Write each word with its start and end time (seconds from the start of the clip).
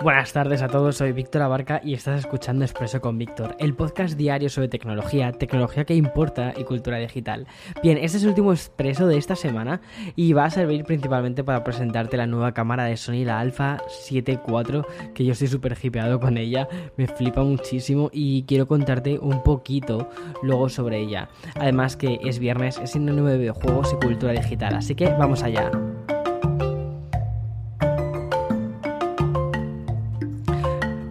Buenas 0.00 0.32
tardes 0.32 0.62
a 0.62 0.68
todos, 0.68 0.96
soy 0.96 1.10
Víctor 1.10 1.42
Abarca 1.42 1.80
y 1.82 1.92
estás 1.92 2.20
escuchando 2.20 2.64
Expreso 2.64 3.00
con 3.00 3.18
Víctor, 3.18 3.56
el 3.58 3.74
podcast 3.74 4.16
diario 4.16 4.48
sobre 4.48 4.68
tecnología, 4.68 5.32
tecnología 5.32 5.84
que 5.84 5.96
importa 5.96 6.54
y 6.56 6.62
cultura 6.62 6.98
digital. 6.98 7.48
Bien, 7.82 7.98
este 7.98 8.18
es 8.18 8.22
el 8.22 8.28
último 8.28 8.52
expreso 8.52 9.08
de 9.08 9.18
esta 9.18 9.34
semana 9.34 9.80
y 10.14 10.34
va 10.34 10.44
a 10.44 10.50
servir 10.50 10.84
principalmente 10.84 11.42
para 11.42 11.64
presentarte 11.64 12.16
la 12.16 12.28
nueva 12.28 12.54
cámara 12.54 12.84
de 12.84 12.96
Sony, 12.96 13.24
la 13.24 13.40
Alpha 13.40 13.82
7 13.88 14.38
IV, 14.46 14.84
que 15.14 15.24
yo 15.24 15.32
estoy 15.32 15.48
súper 15.48 15.76
hipeado 15.82 16.20
con 16.20 16.38
ella, 16.38 16.68
me 16.96 17.08
flipa 17.08 17.42
muchísimo 17.42 18.08
y 18.12 18.44
quiero 18.44 18.68
contarte 18.68 19.18
un 19.18 19.42
poquito 19.42 20.08
luego 20.44 20.68
sobre 20.68 21.00
ella. 21.00 21.28
Además 21.56 21.96
que 21.96 22.20
es 22.22 22.38
viernes, 22.38 22.78
es 22.78 22.92
sinónimo 22.92 23.26
de 23.26 23.38
videojuegos 23.38 23.92
y 23.94 24.06
cultura 24.06 24.32
digital, 24.32 24.76
así 24.76 24.94
que 24.94 25.06
vamos 25.06 25.42
allá. 25.42 25.72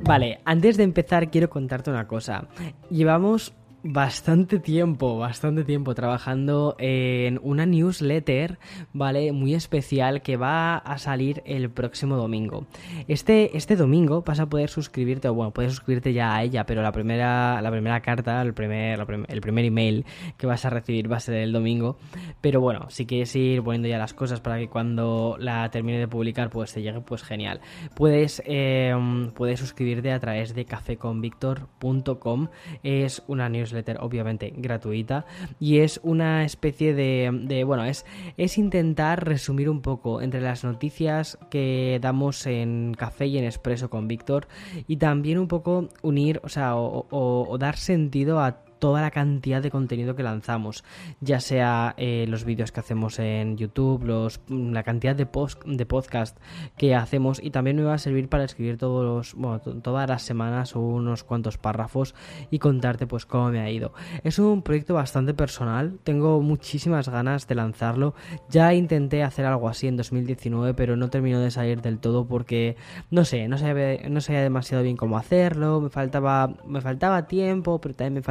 Vale, 0.08 0.40
antes 0.46 0.78
de 0.78 0.84
empezar 0.84 1.30
quiero 1.30 1.50
contarte 1.50 1.90
una 1.90 2.08
cosa. 2.08 2.48
Llevamos 2.90 3.54
bastante 3.84 4.60
tiempo, 4.60 5.18
bastante 5.18 5.64
tiempo 5.64 5.94
trabajando 5.94 6.76
en 6.80 7.40
una 7.44 7.66
newsletter, 7.66 8.58
¿vale? 8.94 9.32
Muy 9.32 9.54
especial 9.54 10.22
que 10.22 10.36
va 10.36 10.78
a 10.78 10.98
salir 10.98 11.44
el 11.46 11.70
próximo 11.70 12.18
domingo. 12.18 12.66
Este, 13.08 13.56
este 13.56 13.76
domingo 13.76 14.24
vas 14.24 14.40
a 14.40 14.48
poder 14.48 14.70
suscribirte, 14.70 15.30
o 15.30 15.34
bueno, 15.34 15.52
puedes 15.52 15.74
suscribirte 15.74 16.14
ya 16.14 16.36
a 16.36 16.44
ella, 16.44 16.66
pero 16.66 16.82
la 16.82 16.92
primera, 16.92 17.62
la 17.62 17.72
primera 17.72 18.02
carta, 18.02 18.42
el 18.42 18.54
primer, 18.54 19.06
el 19.28 19.42
primer 19.42 19.66
email 19.66 20.06
que 20.38 20.48
vas 20.48 20.66
a 20.66 20.70
recibir 20.70 21.12
va 21.12 21.18
a 21.18 21.22
ser 21.22 21.36
el 21.36 21.52
domingo. 21.52 21.98
Pero 22.42 22.62
bueno, 22.62 22.90
si 22.90 23.06
quieres 23.06 23.36
ir 23.36 23.64
poniendo 23.64 23.88
ya 23.88 23.98
las 23.98 24.14
cosas 24.14 24.42
para 24.42 24.58
que 24.58 24.70
cuando 24.70 25.38
la 25.40 25.70
termine 25.70 26.00
de 26.00 26.08
publicar 26.08 26.50
pues 26.50 26.74
te 26.74 26.82
llegue, 26.82 27.02
pues 27.02 27.24
genial. 27.24 27.62
Puedes, 27.96 28.42
em, 28.46 29.32
puedes 29.32 29.60
suscribirte 29.60 30.12
a 30.12 30.20
través 30.20 30.56
de 30.56 30.66
cafeconvictor.com. 30.66 32.48
Es 32.84 33.24
una 33.28 33.50
newsletter 33.50 33.67
obviamente 34.00 34.54
gratuita. 34.56 35.26
Y 35.60 35.80
es 35.80 36.00
una 36.04 36.44
especie 36.44 36.94
de, 36.94 37.64
bueno, 37.66 37.86
es, 37.86 38.06
es 38.38 38.58
intentar 38.58 39.26
resumir 39.26 39.70
un 39.70 39.82
poco 39.82 40.22
entre 40.22 40.42
las 40.42 40.64
noticias 40.64 41.38
que 41.50 42.00
damos 42.02 42.46
en 42.46 42.94
Café 42.98 43.28
y 43.28 43.38
en 43.38 43.46
Expreso 43.46 43.90
con 43.90 44.08
Víctor 44.08 44.48
y 44.88 44.98
también 44.98 45.38
un 45.40 45.48
poco 45.48 45.90
unir, 46.02 46.40
o 46.44 46.50
sea, 46.50 46.76
o 46.76 47.58
dar 47.60 47.78
sentido 47.78 48.40
a 48.40 48.67
toda 48.80 49.02
la 49.02 49.12
cantidad 49.12 49.62
de 49.62 49.72
contenido 49.72 50.16
que 50.16 50.24
lanzamos, 50.24 50.84
ya 51.22 51.40
sea 51.40 51.94
eh, 51.98 52.26
los 52.28 52.46
vídeos 52.46 52.72
que 52.72 52.80
hacemos 52.80 53.20
en 53.20 53.58
YouTube, 53.58 54.04
los, 54.04 54.42
la 54.50 54.84
cantidad 54.84 55.16
de, 55.16 55.26
post, 55.26 55.64
de 55.66 55.86
podcast 55.86 56.38
que 56.78 56.96
hacemos 56.96 57.42
y 57.42 57.52
también 57.52 57.78
me 57.78 57.84
va 57.84 57.96
a 57.96 57.98
servir 57.98 58.30
para 58.30 58.44
escribir 58.44 58.78
todos 58.78 59.34
bueno, 59.36 59.60
todas 59.60 60.10
las 60.10 60.22
semanas 60.22 60.76
unos 60.76 61.24
cuantos 61.24 61.58
párrafos 61.58 62.16
y 62.52 62.60
contarte 62.60 63.08
pues 63.08 63.26
cómo 63.26 63.50
me 63.50 63.60
ha 63.62 63.70
ido. 63.70 63.94
Es 64.24 64.40
un 64.40 64.62
proyecto 64.62 64.94
bastante 64.94 65.34
personal, 65.34 66.00
tengo 66.04 66.42
muchísimas 66.42 67.10
ganas 67.10 67.48
de 67.48 67.56
lanzarlo, 67.56 68.14
ya 68.50 68.74
intenté 68.74 69.24
hacer 69.24 69.46
algo 69.46 69.70
así 69.70 69.88
en 69.88 69.98
2019 69.98 70.74
pero 70.74 70.96
no 70.96 71.10
terminó 71.10 71.40
de 71.40 71.52
salir 71.52 71.82
del 71.82 72.00
todo 72.00 72.28
porque 72.28 72.76
no 73.10 73.26
sé, 73.26 73.48
no 73.48 73.58
sabía, 73.58 74.08
no 74.10 74.22
sabía 74.22 74.42
demasiado 74.42 74.84
bien 74.84 74.98
cómo 74.98 75.18
hacerlo, 75.18 75.82
me 75.82 75.90
faltaba, 75.90 76.54
me 76.66 76.82
faltaba 76.82 77.28
tiempo, 77.28 77.80
pero 77.80 77.96
también 77.96 78.14
me 78.16 78.22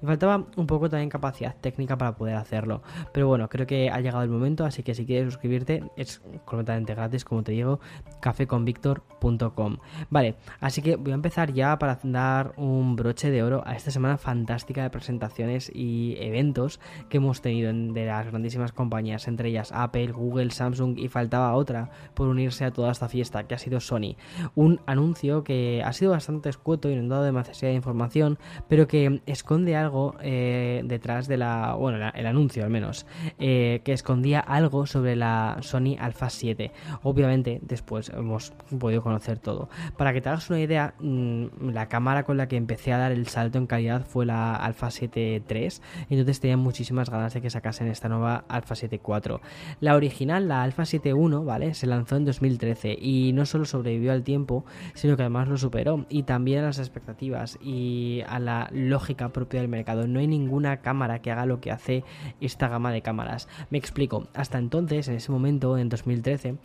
me 0.00 0.08
faltaba 0.08 0.46
un 0.56 0.66
poco 0.66 0.88
también 0.88 1.08
capacidad 1.08 1.54
técnica 1.60 1.96
para 1.96 2.16
poder 2.16 2.36
hacerlo. 2.36 2.82
Pero 3.12 3.28
bueno, 3.28 3.48
creo 3.48 3.66
que 3.66 3.90
ha 3.90 4.00
llegado 4.00 4.22
el 4.22 4.30
momento, 4.30 4.64
así 4.64 4.82
que 4.82 4.94
si 4.94 5.06
quieres 5.06 5.32
suscribirte 5.32 5.84
es 5.96 6.20
completamente 6.44 6.94
gratis, 6.94 7.24
como 7.24 7.42
te 7.42 7.52
digo, 7.52 7.80
cafeconvictor.com. 8.20 9.76
Vale, 10.10 10.36
así 10.60 10.82
que 10.82 10.96
voy 10.96 11.12
a 11.12 11.14
empezar 11.14 11.52
ya 11.52 11.78
para 11.78 11.98
dar 12.02 12.54
un 12.56 12.96
broche 12.96 13.30
de 13.30 13.42
oro 13.42 13.62
a 13.66 13.74
esta 13.74 13.90
semana 13.90 14.18
fantástica 14.18 14.82
de 14.82 14.90
presentaciones 14.90 15.70
y 15.74 16.16
eventos 16.18 16.80
que 17.08 17.18
hemos 17.18 17.42
tenido 17.42 17.72
de 17.72 18.06
las 18.06 18.26
grandísimas 18.26 18.72
compañías, 18.72 19.28
entre 19.28 19.48
ellas 19.48 19.72
Apple, 19.72 20.12
Google, 20.12 20.50
Samsung 20.50 20.98
y 20.98 21.08
faltaba 21.08 21.54
otra 21.54 21.90
por 22.14 22.28
unirse 22.28 22.64
a 22.64 22.72
toda 22.72 22.92
esta 22.92 23.08
fiesta, 23.08 23.44
que 23.44 23.54
ha 23.54 23.58
sido 23.58 23.80
Sony. 23.80 24.16
Un 24.54 24.80
anuncio 24.86 25.44
que 25.44 25.82
ha 25.84 25.92
sido 25.92 26.12
bastante 26.12 26.48
escueto 26.48 26.90
y 26.90 26.96
no 26.96 27.02
ha 27.02 27.08
dado 27.08 27.24
demasiada 27.24 27.74
información, 27.74 28.38
pero 28.68 28.86
que 28.86 29.22
es 29.26 29.42
esconde 29.52 29.76
algo 29.76 30.14
eh, 30.22 30.80
detrás 30.84 31.28
de 31.28 31.36
la. 31.36 31.74
Bueno, 31.74 32.10
el 32.14 32.26
anuncio 32.26 32.64
al 32.64 32.70
menos. 32.70 33.04
Eh, 33.38 33.82
que 33.84 33.92
escondía 33.92 34.40
algo 34.40 34.86
sobre 34.86 35.14
la 35.14 35.58
Sony 35.60 35.96
Alpha 35.98 36.30
7. 36.30 36.72
Obviamente, 37.02 37.60
después 37.62 38.08
hemos 38.08 38.54
podido 38.78 39.02
conocer 39.02 39.38
todo. 39.38 39.68
Para 39.98 40.14
que 40.14 40.22
te 40.22 40.30
hagas 40.30 40.48
una 40.48 40.60
idea, 40.60 40.94
mm, 41.00 41.68
la 41.70 41.88
cámara 41.88 42.24
con 42.24 42.38
la 42.38 42.48
que 42.48 42.56
empecé 42.56 42.94
a 42.94 42.98
dar 42.98 43.12
el 43.12 43.26
salto 43.26 43.58
en 43.58 43.66
calidad 43.66 44.06
fue 44.06 44.24
la 44.24 44.56
Alpha 44.56 44.90
7 44.90 45.42
III. 45.46 45.68
Entonces 46.08 46.40
tenía 46.40 46.56
muchísimas 46.56 47.10
ganas 47.10 47.34
de 47.34 47.42
que 47.42 47.50
sacasen 47.50 47.88
esta 47.88 48.08
nueva 48.08 48.44
Alpha 48.48 48.74
7 48.74 49.02
IV. 49.06 49.40
La 49.80 49.96
original, 49.96 50.48
la 50.48 50.62
Alpha 50.62 50.86
7 50.86 51.10
I, 51.10 51.44
¿vale? 51.44 51.74
Se 51.74 51.86
lanzó 51.86 52.16
en 52.16 52.24
2013 52.24 52.96
y 52.98 53.32
no 53.34 53.44
solo 53.44 53.66
sobrevivió 53.66 54.12
al 54.12 54.22
tiempo, 54.22 54.64
sino 54.94 55.16
que 55.16 55.24
además 55.24 55.48
lo 55.48 55.58
superó. 55.58 56.06
Y 56.08 56.22
también 56.22 56.60
a 56.60 56.68
las 56.68 56.78
expectativas 56.78 57.58
y 57.60 58.22
a 58.26 58.38
la 58.38 58.70
lógica 58.72 59.28
del 59.48 59.68
mercado. 59.68 60.06
No 60.06 60.20
hay 60.20 60.26
ninguna 60.26 60.78
cámara 60.78 61.20
que 61.20 61.30
haga 61.30 61.46
lo 61.46 61.60
que 61.60 61.70
hace 61.70 62.04
esta 62.40 62.68
gama 62.68 62.92
de 62.92 63.02
cámaras. 63.02 63.48
Me 63.70 63.78
explico. 63.78 64.28
Hasta 64.34 64.58
entonces, 64.58 65.08
en 65.08 65.14
ese 65.14 65.32
momento, 65.32 65.78
en 65.78 65.88
2013, 65.88 66.56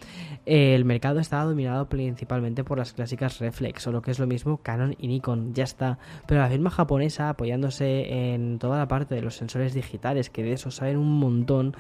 el 0.46 0.86
mercado 0.86 1.20
estaba 1.20 1.46
dominado 1.46 1.90
principalmente 1.90 2.64
por 2.64 2.78
las 2.78 2.94
clásicas 2.94 3.40
reflex 3.40 3.86
o 3.88 3.92
lo 3.92 4.02
que 4.02 4.12
es 4.12 4.20
lo 4.20 4.28
mismo 4.28 4.58
Canon 4.58 4.96
y 5.00 5.08
Nikon. 5.08 5.54
Ya 5.54 5.64
está. 5.64 6.00
Pero 6.26 6.42
la 6.42 6.50
firma 6.50 6.70
japonesa, 6.70 7.30
apoyándose 7.30 8.34
en 8.34 8.60
toda 8.60 8.78
la 8.78 8.88
parte 8.88 9.16
de 9.16 9.22
los 9.22 9.36
sensores 9.36 9.74
digitales, 9.74 10.30
que 10.30 10.44
de 10.44 10.54
eso 10.54 10.72
saben 10.72 10.98
un 10.98 11.20
montón, 11.20 11.76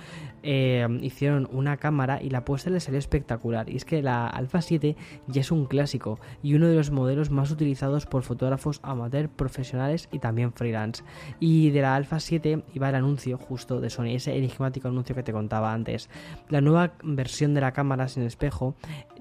eh, 0.49 0.87
hicieron 1.01 1.49
una 1.51 1.75
cámara 1.75 2.21
y 2.23 2.29
la 2.29 2.45
puesta 2.45 2.69
le 2.69 2.79
salió 2.79 2.99
espectacular. 2.99 3.69
Y 3.69 3.75
es 3.75 3.83
que 3.83 4.01
la 4.01 4.27
Alpha 4.27 4.61
7 4.61 4.95
ya 5.27 5.41
es 5.41 5.51
un 5.51 5.65
clásico 5.65 6.21
y 6.41 6.53
uno 6.53 6.69
de 6.69 6.75
los 6.75 6.89
modelos 6.89 7.29
más 7.29 7.51
utilizados 7.51 8.05
por 8.05 8.23
fotógrafos 8.23 8.79
amateur, 8.81 9.27
profesionales 9.27 10.07
y 10.09 10.19
también 10.19 10.53
freelance. 10.53 11.03
Y 11.41 11.71
de 11.71 11.81
la 11.81 11.95
Alpha 11.95 12.21
7 12.21 12.63
iba 12.73 12.87
el 12.87 12.95
anuncio 12.95 13.37
justo 13.37 13.81
de 13.81 13.89
Sony, 13.89 14.15
ese 14.15 14.37
enigmático 14.37 14.87
anuncio 14.87 15.13
que 15.13 15.23
te 15.23 15.33
contaba 15.33 15.73
antes. 15.73 16.09
La 16.47 16.61
nueva 16.61 16.93
versión 17.03 17.53
de 17.53 17.59
la 17.59 17.73
cámara 17.73 18.07
sin 18.07 18.23
espejo 18.23 18.75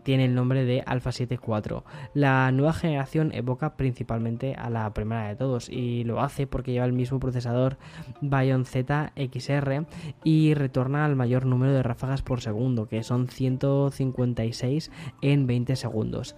tiene 0.07 0.27
el 0.27 0.37
nombre 0.37 0.65
de 0.65 0.85
Alpha 0.87 1.11
7 1.11 1.41
IV. 1.45 1.83
La 2.15 2.53
nueva 2.53 2.73
generación 2.73 3.33
evoca 3.35 3.77
principalmente 3.77 4.55
a 4.55 4.71
la 4.71 4.89
primera 4.95 5.27
de 5.27 5.35
todos 5.35 5.69
y 5.69 6.05
lo 6.05 6.21
hace 6.21 6.47
porque 6.47 6.71
lleva 6.71 6.85
el 6.85 6.93
mismo 6.93 7.19
procesador 7.19 7.77
Bion 8.21 8.67
Z 8.67 9.13
XR 9.17 9.85
y 10.23 10.55
retorna 10.55 11.05
al 11.05 11.17
mayor 11.17 11.45
número 11.45 11.73
de 11.73 11.83
ráfagas 11.83 12.23
por 12.23 12.41
segundo, 12.41 12.87
que 12.87 13.03
son 13.03 13.27
156 13.27 14.93
en 15.23 15.49
20 15.49 15.75
segundos. 15.75 16.37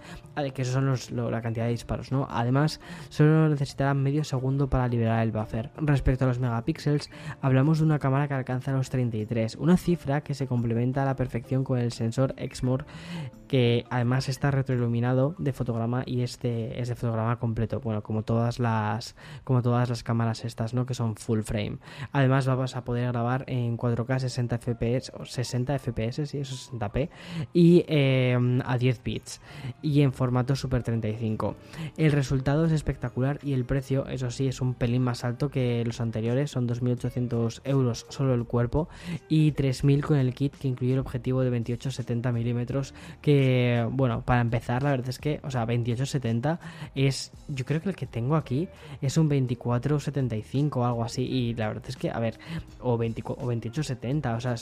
Que 0.55 0.63
eso 0.63 0.71
son 0.71 1.31
la 1.31 1.41
cantidad 1.43 1.65
de 1.65 1.71
disparos, 1.71 2.11
¿no? 2.11 2.27
Además, 2.31 2.81
solo 3.09 3.49
necesitará 3.49 3.93
medio 3.93 4.23
segundo 4.23 4.67
para 4.67 4.87
liberar 4.87 5.21
el 5.21 5.31
buffer. 5.31 5.69
Respecto 5.77 6.25
a 6.25 6.27
los 6.29 6.39
megapíxeles, 6.39 7.11
hablamos 7.39 7.77
de 7.77 7.85
una 7.85 7.99
cámara 7.99 8.27
que 8.27 8.33
alcanza 8.33 8.71
los 8.71 8.89
33, 8.89 9.57
una 9.57 9.77
cifra 9.77 10.21
que 10.21 10.33
se 10.33 10.47
complementa 10.47 11.03
a 11.03 11.05
la 11.05 11.15
perfección 11.15 11.63
con 11.63 11.77
el 11.77 11.91
sensor 11.91 12.33
Exmor 12.37 12.87
que 13.49 13.83
además 13.89 14.29
está 14.29 14.51
retroiluminado 14.51 15.35
de 15.39 15.51
fotograma 15.53 16.03
y 16.05 16.21
este 16.21 16.79
es 16.79 16.87
de 16.87 16.95
fotograma 16.95 17.39
completo, 17.39 17.81
bueno, 17.81 18.03
como 18.03 18.21
todas 18.21 18.59
las 18.59 19.15
como 19.43 19.63
todas 19.63 19.89
las 19.89 20.03
cámaras 20.03 20.45
estas, 20.45 20.73
¿no? 20.75 20.85
que 20.85 20.93
son 20.93 21.15
full 21.15 21.41
frame. 21.41 21.79
Además 22.11 22.45
vas 22.45 22.75
a 22.75 22.85
poder 22.85 23.07
grabar 23.07 23.43
en 23.47 23.75
4K 23.75 24.19
60 24.19 24.59
FPS 24.59 25.11
o 25.19 25.25
60 25.25 25.79
FPS, 25.79 26.27
sí, 26.27 26.37
60p 26.37 27.09
y 27.51 27.85
em, 27.87 28.61
a 28.65 28.77
10 28.77 29.03
bits 29.03 29.41
y 29.81 30.01
en 30.01 30.13
formato 30.13 30.55
Super 30.55 30.83
35. 30.83 31.55
El 31.97 32.11
resultado 32.11 32.65
es 32.65 32.71
espectacular 32.71 33.39
y 33.41 33.53
el 33.53 33.65
precio, 33.65 34.05
eso 34.07 34.29
sí, 34.29 34.47
es 34.47 34.61
un 34.61 34.75
pelín 34.75 35.01
más 35.01 35.23
alto 35.23 35.49
que 35.49 35.83
los 35.85 36.01
anteriores, 36.01 36.51
son 36.51 36.67
2.800 36.67 37.61
euros 37.63 38.05
solo 38.09 38.35
el 38.35 38.45
cuerpo 38.45 38.89
y 39.27 39.53
3.000 39.53 40.01
con 40.01 40.17
el 40.17 40.35
kit 40.35 40.53
que 40.55 40.67
incluye 40.67 40.93
el 40.93 40.99
objetivo 40.99 41.41
de 41.41 41.51
28-70 41.51 42.31
milímetros 42.31 42.93
que 43.23 43.38
bueno, 43.91 44.21
para 44.21 44.41
empezar, 44.41 44.83
la 44.83 44.91
verdad 44.91 45.09
es 45.09 45.19
que, 45.19 45.39
o 45.43 45.51
sea, 45.51 45.61
2870 45.61 46.59
es, 46.95 47.31
yo 47.47 47.65
creo 47.65 47.81
que 47.81 47.89
el 47.89 47.95
que 47.95 48.07
tengo 48.07 48.35
aquí 48.35 48.67
es 49.01 49.17
un 49.17 49.29
2475 49.29 50.79
o 50.79 50.85
algo 50.85 51.03
así. 51.03 51.23
Y 51.23 51.53
la 51.55 51.67
verdad 51.67 51.85
es 51.87 51.97
que, 51.97 52.09
a 52.09 52.19
ver, 52.19 52.39
o, 52.81 52.97
20, 52.97 53.23
o 53.25 53.35
2870, 53.35 54.35
o 54.35 54.39
sea, 54.39 54.55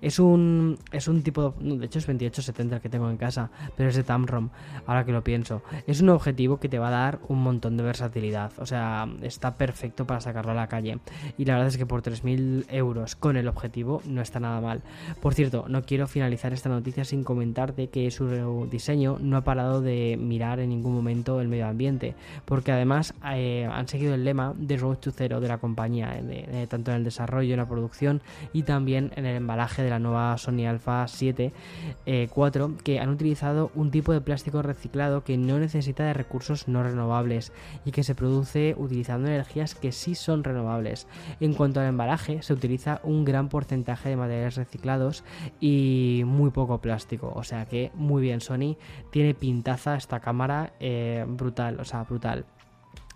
es, 0.00 0.18
un, 0.18 0.78
es 0.92 1.08
un 1.08 1.22
tipo, 1.22 1.54
de 1.60 1.86
hecho 1.86 1.98
es 1.98 2.06
2870 2.06 2.76
el 2.76 2.82
que 2.82 2.88
tengo 2.88 3.10
en 3.10 3.16
casa, 3.16 3.50
pero 3.76 3.88
es 3.88 3.96
de 3.96 4.02
Tamron, 4.02 4.50
ahora 4.86 5.04
que 5.04 5.12
lo 5.12 5.22
pienso. 5.22 5.62
Es 5.86 6.00
un 6.00 6.08
objetivo 6.10 6.58
que 6.58 6.68
te 6.68 6.78
va 6.78 6.88
a 6.88 6.92
dar 6.92 7.20
un 7.28 7.42
montón 7.42 7.76
de 7.76 7.82
versatilidad, 7.82 8.52
o 8.58 8.66
sea, 8.66 9.08
está 9.22 9.56
perfecto 9.56 10.06
para 10.06 10.20
sacarlo 10.20 10.52
a 10.52 10.54
la 10.54 10.68
calle. 10.68 10.98
Y 11.36 11.44
la 11.44 11.54
verdad 11.54 11.68
es 11.68 11.76
que 11.76 11.86
por 11.86 12.02
3.000 12.02 12.66
euros 12.70 13.16
con 13.16 13.36
el 13.36 13.48
objetivo 13.48 14.02
no 14.06 14.22
está 14.22 14.40
nada 14.40 14.60
mal. 14.60 14.82
Por 15.20 15.34
cierto, 15.34 15.66
no 15.68 15.82
quiero 15.82 16.06
finalizar 16.06 16.52
esta 16.52 16.68
noticia 16.68 17.04
sin 17.04 17.24
comentarte 17.24 17.88
que 17.88 18.06
es 18.06 18.17
su 18.18 18.68
diseño 18.70 19.18
no 19.20 19.36
ha 19.36 19.44
parado 19.44 19.80
de 19.80 20.18
mirar 20.20 20.58
en 20.58 20.70
ningún 20.70 20.94
momento 20.94 21.40
el 21.40 21.48
medio 21.48 21.68
ambiente, 21.68 22.14
porque 22.44 22.72
además 22.72 23.14
eh, 23.32 23.68
han 23.70 23.86
seguido 23.86 24.14
el 24.14 24.24
lema 24.24 24.54
de 24.56 24.76
Road 24.76 24.96
to 24.96 25.12
Zero 25.12 25.40
de 25.40 25.46
la 25.46 25.58
compañía, 25.58 26.20
tanto 26.68 26.90
en 26.90 26.98
el 26.98 27.04
desarrollo, 27.04 27.54
en 27.54 27.60
la 27.60 27.68
producción 27.68 28.22
y 28.52 28.64
también 28.64 29.12
en 29.14 29.24
el 29.24 29.36
embalaje 29.36 29.82
de 29.82 29.90
la 29.90 29.98
nueva 29.98 30.36
Sony 30.38 30.66
Alpha 30.66 31.06
7 31.06 31.52
4, 32.30 32.66
eh, 32.66 32.82
que 32.82 32.98
han 32.98 33.08
utilizado 33.08 33.70
un 33.74 33.90
tipo 33.90 34.12
de 34.12 34.20
plástico 34.20 34.62
reciclado 34.62 35.22
que 35.22 35.36
no 35.36 35.58
necesita 35.58 36.04
de 36.04 36.14
recursos 36.14 36.68
no 36.68 36.82
renovables 36.82 37.52
y 37.84 37.92
que 37.92 38.02
se 38.02 38.14
produce 38.14 38.74
utilizando 38.76 39.28
energías 39.28 39.74
que 39.74 39.92
sí 39.92 40.14
son 40.14 40.44
renovables. 40.44 41.06
En 41.40 41.54
cuanto 41.54 41.80
al 41.80 41.86
embalaje, 41.86 42.42
se 42.42 42.52
utiliza 42.52 43.00
un 43.04 43.24
gran 43.24 43.48
porcentaje 43.48 44.08
de 44.08 44.16
materiales 44.16 44.56
reciclados 44.56 45.24
y 45.60 46.22
muy 46.26 46.50
poco 46.50 46.78
plástico, 46.78 47.32
o 47.34 47.44
sea 47.44 47.66
que 47.66 47.90
bien 48.16 48.40
Sony, 48.40 48.76
tiene 49.10 49.34
pintaza 49.34 49.96
esta 49.96 50.20
cámara 50.20 50.72
eh, 50.80 51.24
brutal, 51.28 51.78
o 51.80 51.84
sea, 51.84 52.04
brutal. 52.04 52.46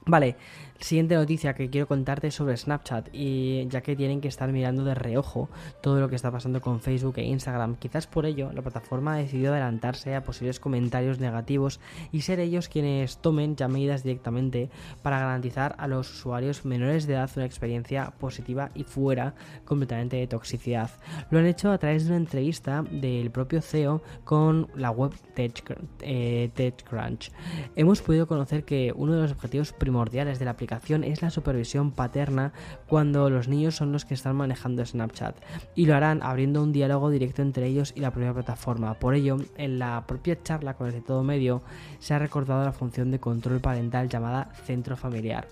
Vale, 0.05 0.37
Siguiente 0.83 1.15
noticia 1.15 1.55
que 1.55 1.71
quiero 1.71 1.87
contarte 1.87 2.33
sobre 2.33 2.57
Snapchat 2.57 3.11
y 3.13 3.69
ya 3.69 3.83
que 3.83 3.95
tienen 3.95 4.21
que 4.21 4.27
estar 4.27 4.51
mirando 4.51 4.83
de 4.83 4.97
reojo 4.97 5.49
todo 5.81 6.01
lo 6.01 6.09
que 6.09 6.17
está 6.17 6.33
pasando 6.33 6.61
con 6.61 6.81
Facebook 6.81 7.15
e 7.19 7.23
Instagram, 7.23 7.77
quizás 7.77 8.09
por 8.09 8.27
ello 8.27 8.51
la 8.53 8.63
plataforma 8.63 9.15
ha 9.15 9.19
decidido 9.19 9.53
adelantarse 9.53 10.17
a 10.17 10.25
posibles 10.25 10.59
comentarios 10.59 11.21
negativos 11.21 11.79
y 12.11 12.23
ser 12.23 12.41
ellos 12.41 12.69
quienes 12.69 13.19
tomen 13.19 13.55
ya 13.55 13.69
medidas 13.69 14.03
directamente 14.03 14.71
para 15.03 15.21
garantizar 15.21 15.77
a 15.79 15.87
los 15.87 16.11
usuarios 16.11 16.65
menores 16.65 17.07
de 17.07 17.15
edad 17.15 17.31
una 17.37 17.47
experiencia 17.47 18.11
positiva 18.19 18.71
y 18.75 18.83
fuera 18.83 19.37
completamente 19.65 20.17
de 20.17 20.27
toxicidad. 20.27 20.91
Lo 21.31 21.39
han 21.39 21.47
hecho 21.47 21.71
a 21.71 21.79
través 21.79 22.07
de 22.07 22.11
una 22.11 22.17
entrevista 22.17 22.83
del 22.91 23.31
propio 23.31 23.63
CEO 23.63 24.03
con 24.25 24.69
la 24.75 24.91
web 24.91 25.13
eh, 25.37 26.51
TechCrunch. 26.53 27.31
Hemos 27.77 28.03
podido 28.03 28.27
conocer 28.27 28.65
que 28.65 28.93
uno 28.97 29.15
de 29.15 29.23
los 29.23 29.31
objetivos 29.31 29.73
primordiales 29.93 30.39
de 30.39 30.47
la 30.47 30.53
aplicación 30.53 31.05
es 31.05 31.21
la 31.21 31.29
supervisión 31.29 31.91
paterna 31.91 32.55
cuando 32.89 33.29
los 33.29 33.47
niños 33.47 33.77
son 33.77 33.93
los 33.93 34.07
que 34.07 34.15
están 34.15 34.35
manejando 34.37 34.87
Snapchat 34.87 35.37
y 35.75 35.85
lo 35.85 35.95
harán 35.95 36.23
abriendo 36.23 36.63
un 36.63 36.73
diálogo 36.73 37.11
directo 37.11 37.43
entre 37.43 37.67
ellos 37.67 37.93
y 37.95 38.01
la 38.01 38.11
propia 38.11 38.33
plataforma. 38.33 38.95
Por 38.95 39.15
ello, 39.15 39.37
en 39.59 39.79
la 39.79 40.07
propia 40.07 40.43
charla 40.43 40.73
con 40.73 40.87
el 40.87 40.95
de 40.95 41.03
todo 41.03 41.23
medio 41.23 41.61
se 41.99 42.15
ha 42.15 42.19
recordado 42.19 42.65
la 42.65 42.73
función 42.73 43.11
de 43.11 43.21
control 43.21 43.61
parental 43.61 44.09
llamada 44.09 44.51
centro 44.65 44.97
familiar 44.97 45.47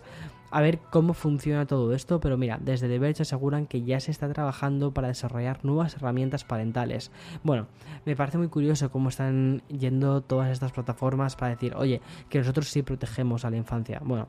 a 0.50 0.61
ver 0.61 0.79
cómo 0.91 1.14
funciona 1.14 1.67
todo 1.67 1.94
esto, 1.94 2.20
pero 2.20 2.37
mira, 2.37 2.58
desde 2.61 2.88
The 2.88 2.99
Verge 2.99 3.23
aseguran 3.23 3.67
que 3.67 3.82
ya 3.82 4.00
se 4.00 4.11
está 4.11 4.29
trabajando 4.32 4.93
para 4.93 5.08
desarrollar 5.08 5.64
nuevas 5.64 5.94
herramientas 5.94 6.44
parentales. 6.44 7.11
Bueno, 7.43 7.67
me 8.05 8.17
parece 8.17 8.38
muy 8.38 8.49
curioso 8.49 8.91
cómo 8.91 9.08
están 9.08 9.62
yendo 9.69 10.20
todas 10.23 10.50
estas 10.50 10.73
plataformas 10.73 11.37
para 11.37 11.50
decir, 11.50 11.75
oye, 11.76 12.00
que 12.29 12.38
nosotros 12.38 12.69
sí 12.69 12.82
protegemos 12.82 13.44
a 13.44 13.50
la 13.50 13.56
infancia. 13.56 14.00
Bueno, 14.05 14.29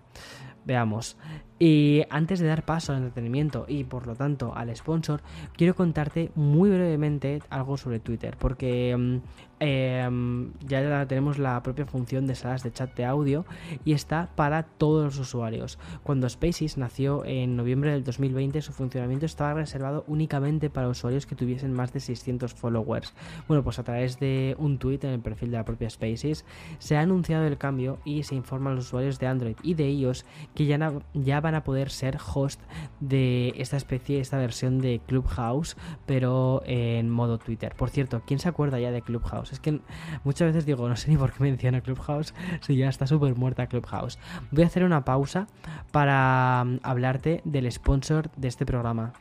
Veamos. 0.65 1.17
Y 1.63 2.01
antes 2.09 2.39
de 2.39 2.47
dar 2.47 2.65
paso 2.65 2.91
al 2.91 3.03
entretenimiento 3.03 3.65
y 3.67 3.83
por 3.83 4.07
lo 4.07 4.15
tanto 4.15 4.55
al 4.55 4.75
sponsor, 4.75 5.21
quiero 5.55 5.75
contarte 5.75 6.31
muy 6.33 6.71
brevemente 6.71 7.43
algo 7.51 7.77
sobre 7.77 7.99
Twitter, 7.99 8.35
porque 8.39 8.97
mm, 8.97 9.17
em, 9.59 10.53
ya 10.65 11.05
tenemos 11.05 11.37
la 11.37 11.61
propia 11.61 11.85
función 11.85 12.25
de 12.25 12.33
salas 12.33 12.63
de 12.63 12.71
chat 12.71 12.95
de 12.95 13.05
audio 13.05 13.45
y 13.85 13.93
está 13.93 14.31
para 14.35 14.63
todos 14.63 15.05
los 15.05 15.19
usuarios. 15.19 15.77
Cuando 16.01 16.27
Spaces 16.27 16.79
nació 16.79 17.23
en 17.25 17.55
noviembre 17.55 17.91
del 17.91 18.03
2020, 18.03 18.59
su 18.63 18.71
funcionamiento 18.71 19.27
estaba 19.27 19.53
reservado 19.53 20.03
únicamente 20.07 20.71
para 20.71 20.89
usuarios 20.89 21.27
que 21.27 21.35
tuviesen 21.35 21.73
más 21.73 21.93
de 21.93 21.99
600 21.99 22.55
followers. 22.55 23.13
Bueno, 23.47 23.63
pues 23.63 23.77
a 23.77 23.83
través 23.83 24.19
de 24.19 24.55
un 24.57 24.79
tweet 24.79 25.01
en 25.03 25.11
el 25.11 25.19
perfil 25.19 25.51
de 25.51 25.57
la 25.57 25.65
propia 25.65 25.91
Spaces 25.91 26.43
se 26.79 26.97
ha 26.97 27.01
anunciado 27.01 27.45
el 27.45 27.59
cambio 27.59 27.99
y 28.03 28.23
se 28.23 28.33
informa 28.33 28.71
a 28.71 28.73
los 28.73 28.87
usuarios 28.87 29.19
de 29.19 29.27
Android 29.27 29.57
y 29.61 29.75
de 29.75 29.91
iOS 29.91 30.25
que 30.56 30.65
ya, 30.65 31.39
van 31.42 31.56
a 31.56 31.63
poder 31.63 31.89
ser 31.89 32.18
host 32.33 32.62
de 33.00 33.53
esta 33.57 33.77
especie, 33.77 34.19
esta 34.19 34.38
versión 34.38 34.80
de 34.80 35.01
Clubhouse, 35.06 35.77
pero 36.06 36.62
en 36.65 37.09
modo 37.09 37.38
Twitter. 37.38 37.75
Por 37.75 37.89
cierto, 37.89 38.21
¿quién 38.25 38.39
se 38.39 38.50
acuerda 38.50 38.80
ya 38.80 38.92
de 38.92 39.01
Clubhouse? 39.01 39.51
Es 39.53 39.59
que 39.59 39.81
muchas 40.24 40.48
veces 40.48 40.65
digo, 40.65 40.88
no 40.88 40.95
sé 40.95 41.09
ni 41.09 41.18
por 41.18 41.31
qué 41.33 41.44
menciona 41.44 41.81
Clubhouse 41.81 42.33
si 42.62 42.75
ya 42.75 42.89
está 42.89 43.07
súper 43.07 43.36
muerta 43.36 43.68
Clubhouse. 43.68 44.19
Voy 44.51 44.63
a 44.63 44.68
hacer 44.68 44.83
una 44.83 45.06
pausa 45.06 45.48
para 45.92 46.63
mm, 46.65 46.80
hablarte 46.83 47.42
del 47.45 47.71
sponsor 47.71 48.31
de 48.36 48.48
este 48.48 48.65
programa. 48.65 49.13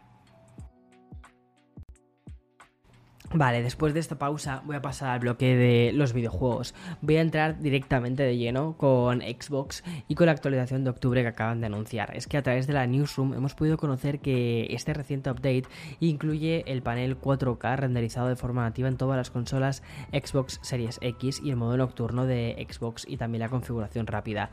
Vale, 3.33 3.63
después 3.63 3.95
de 3.95 4.01
esta 4.01 4.19
pausa 4.19 4.61
voy 4.65 4.75
a 4.75 4.83
pasar 4.83 5.11
al 5.11 5.21
bloque 5.21 5.55
de 5.55 5.93
los 5.93 6.13
videojuegos. 6.13 6.75
Voy 7.01 7.17
a 7.17 7.21
entrar 7.21 7.61
directamente 7.61 8.25
de 8.25 8.37
lleno 8.37 8.75
con 8.77 9.21
Xbox 9.21 9.85
y 10.09 10.17
con 10.17 10.27
la 10.27 10.33
actualización 10.33 10.83
de 10.83 10.91
octubre 10.91 11.23
que 11.23 11.29
acaban 11.29 11.61
de 11.61 11.69
anunciar. 11.69 12.17
Es 12.17 12.27
que 12.27 12.39
a 12.39 12.43
través 12.43 12.67
de 12.67 12.73
la 12.73 12.89
Newsroom 12.89 13.35
hemos 13.35 13.55
podido 13.55 13.77
conocer 13.77 14.19
que 14.19 14.67
este 14.71 14.95
reciente 14.95 15.31
update 15.31 15.63
incluye 16.01 16.65
el 16.67 16.83
panel 16.83 17.21
4K 17.21 17.77
renderizado 17.77 18.27
de 18.27 18.35
forma 18.35 18.63
nativa 18.63 18.89
en 18.89 18.97
todas 18.97 19.17
las 19.17 19.31
consolas 19.31 19.85
Xbox 20.13 20.59
Series 20.63 20.99
X 21.01 21.41
y 21.45 21.51
el 21.51 21.57
modo 21.57 21.77
nocturno 21.77 22.27
de 22.27 22.67
Xbox 22.69 23.07
y 23.09 23.17
también 23.17 23.43
la 23.43 23.49
configuración 23.49 24.09
rápida. 24.09 24.51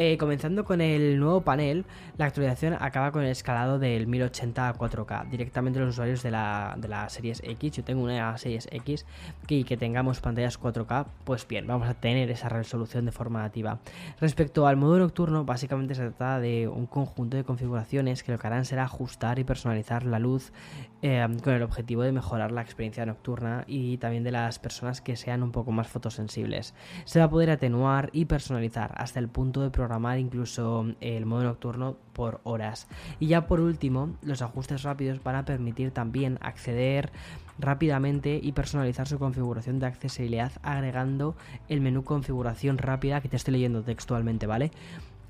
Eh, 0.00 0.16
comenzando 0.16 0.64
con 0.64 0.80
el 0.80 1.18
nuevo 1.18 1.40
panel, 1.40 1.84
la 2.18 2.26
actualización 2.26 2.76
acaba 2.78 3.10
con 3.10 3.24
el 3.24 3.30
escalado 3.30 3.80
del 3.80 4.06
1080 4.06 4.68
a 4.68 4.74
4K. 4.78 5.28
Directamente 5.28 5.80
los 5.80 5.88
usuarios 5.88 6.22
de 6.22 6.30
la, 6.30 6.76
de 6.78 6.86
la 6.86 7.08
Series 7.08 7.42
X, 7.44 7.72
yo 7.72 7.82
tengo 7.82 8.04
una 8.04 8.38
Series 8.38 8.68
X, 8.70 9.04
que, 9.48 9.64
que 9.64 9.76
tengamos 9.76 10.20
pantallas 10.20 10.60
4K, 10.60 11.06
pues 11.24 11.48
bien, 11.48 11.66
vamos 11.66 11.88
a 11.88 11.94
tener 11.94 12.30
esa 12.30 12.48
resolución 12.48 13.06
de 13.06 13.10
forma 13.10 13.40
nativa. 13.40 13.80
Respecto 14.20 14.68
al 14.68 14.76
modo 14.76 15.00
nocturno, 15.00 15.44
básicamente 15.44 15.96
se 15.96 16.02
trata 16.02 16.38
de 16.38 16.68
un 16.68 16.86
conjunto 16.86 17.36
de 17.36 17.42
configuraciones 17.42 18.22
que 18.22 18.30
lo 18.30 18.38
que 18.38 18.46
harán 18.46 18.66
será 18.66 18.84
ajustar 18.84 19.40
y 19.40 19.44
personalizar 19.44 20.04
la 20.04 20.20
luz 20.20 20.52
eh, 21.02 21.26
con 21.42 21.54
el 21.54 21.62
objetivo 21.64 22.02
de 22.02 22.12
mejorar 22.12 22.52
la 22.52 22.62
experiencia 22.62 23.04
nocturna 23.04 23.64
y 23.66 23.96
también 23.96 24.22
de 24.22 24.30
las 24.30 24.60
personas 24.60 25.00
que 25.00 25.16
sean 25.16 25.42
un 25.42 25.50
poco 25.50 25.72
más 25.72 25.88
fotosensibles. 25.88 26.72
Se 27.04 27.18
va 27.18 27.24
a 27.24 27.30
poder 27.30 27.50
atenuar 27.50 28.10
y 28.12 28.26
personalizar 28.26 28.94
hasta 28.96 29.18
el 29.18 29.26
punto 29.26 29.60
de 29.60 29.70
programar 29.70 29.87
incluso 30.18 30.86
el 31.00 31.26
modo 31.26 31.44
nocturno 31.44 31.96
por 32.12 32.40
horas. 32.44 32.88
Y 33.20 33.28
ya 33.28 33.46
por 33.46 33.60
último, 33.60 34.10
los 34.22 34.42
ajustes 34.42 34.82
rápidos 34.82 35.22
van 35.22 35.36
a 35.36 35.44
permitir 35.44 35.90
también 35.90 36.38
acceder 36.40 37.10
rápidamente 37.58 38.38
y 38.42 38.52
personalizar 38.52 39.08
su 39.08 39.18
configuración 39.18 39.78
de 39.80 39.86
accesibilidad 39.86 40.52
agregando 40.62 41.36
el 41.68 41.80
menú 41.80 42.04
configuración 42.04 42.78
rápida 42.78 43.20
que 43.20 43.28
te 43.28 43.36
estoy 43.36 43.52
leyendo 43.52 43.82
textualmente, 43.82 44.46
¿vale? 44.46 44.70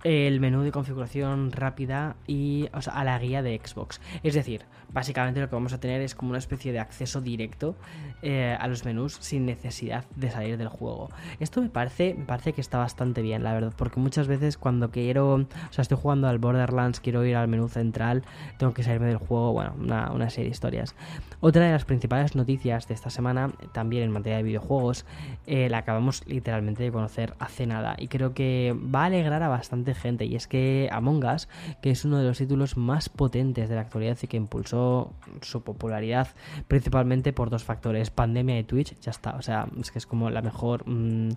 El 0.05 0.41
menú 0.41 0.63
de 0.63 0.73
configuración 0.73 1.53
rápida 1.53 2.17
y 2.27 2.69
a 2.73 3.05
la 3.05 3.19
guía 3.19 3.43
de 3.43 3.61
Xbox. 3.63 4.01
Es 4.23 4.35
decir, 4.35 4.65
básicamente 4.93 5.41
lo 5.41 5.49
que 5.49 5.55
vamos 5.55 5.73
a 5.73 5.81
tener 5.81 6.01
es 6.01 6.15
como 6.15 6.31
una 6.31 6.39
especie 6.39 6.73
de 6.73 6.79
acceso 6.79 7.21
directo 7.21 7.77
eh, 8.23 8.57
a 8.59 8.67
los 8.69 8.85
menús 8.85 9.19
sin 9.21 9.47
necesidad 9.47 10.05
de 10.17 10.31
salir 10.31 10.57
del 10.57 10.69
juego. 10.69 11.11
Esto 11.41 11.61
me 11.61 11.69
parece, 11.69 12.15
me 12.15 12.25
parece 12.25 12.53
que 12.53 12.61
está 12.61 12.79
bastante 12.79 13.23
bien, 13.23 13.43
la 13.43 13.53
verdad, 13.53 13.73
porque 13.77 14.01
muchas 14.01 14.29
veces 14.29 14.57
cuando 14.57 14.91
quiero, 14.91 15.35
o 15.35 15.47
sea, 15.71 15.83
estoy 15.83 15.99
jugando 16.01 16.29
al 16.29 16.39
Borderlands, 16.39 17.01
quiero 17.01 17.25
ir 17.25 17.37
al 17.37 17.49
menú 17.49 17.69
central, 17.69 18.23
tengo 18.59 18.73
que 18.75 18.83
salirme 18.83 19.09
del 19.09 19.19
juego, 19.19 19.53
bueno, 19.53 19.75
una, 19.79 20.31
serie 20.31 20.45
de 20.45 20.53
historias. 20.53 20.95
Otra 21.41 21.65
de 21.65 21.73
las 21.73 21.85
principales 21.85 22.35
noticias 22.35 22.89
de 22.89 22.95
esta 22.95 23.11
semana, 23.11 23.51
también 23.73 24.05
en 24.05 24.11
materia 24.11 24.39
de 24.39 24.43
videojuegos, 24.43 25.07
eh, 25.47 25.69
la 25.69 25.79
acabamos 25.79 26.27
literalmente 26.27 26.83
de 26.83 26.93
conocer 26.93 27.35
hace 27.39 27.67
nada 27.67 27.97
y 27.99 28.09
creo 28.09 28.35
que 28.35 28.77
va 28.95 29.03
a 29.03 29.07
alegrar 29.07 29.43
a 29.43 29.49
bastante 29.49 29.88
gente 29.95 30.25
y 30.25 30.35
es 30.35 30.47
que 30.47 30.89
Among 30.93 31.25
Us, 31.25 31.49
que 31.81 31.91
es 31.91 32.05
uno 32.05 32.19
de 32.19 32.25
los 32.25 32.39
títulos 32.39 32.77
más 32.77 33.09
potentes 33.09 33.69
de 33.69 33.75
la 33.75 33.83
actualidad 33.83 34.19
y 34.23 34.27
que 34.27 34.37
impulsó 34.37 35.13
su 35.43 35.63
popularidad 35.63 36.29
principalmente 36.67 37.33
por 37.33 37.51
dos 37.51 37.65
factores, 37.65 38.11
pandemia 38.11 38.59
y 38.59 38.65
Twitch, 38.65 38.99
ya 39.01 39.11
está, 39.11 39.37
o 39.37 39.43
sea, 39.43 39.69
es 39.81 39.91
que 39.91 39.99
es 39.99 40.07
como 40.07 40.31
la 40.31 40.43
mejor, 40.43 40.89
mm, 40.89 41.31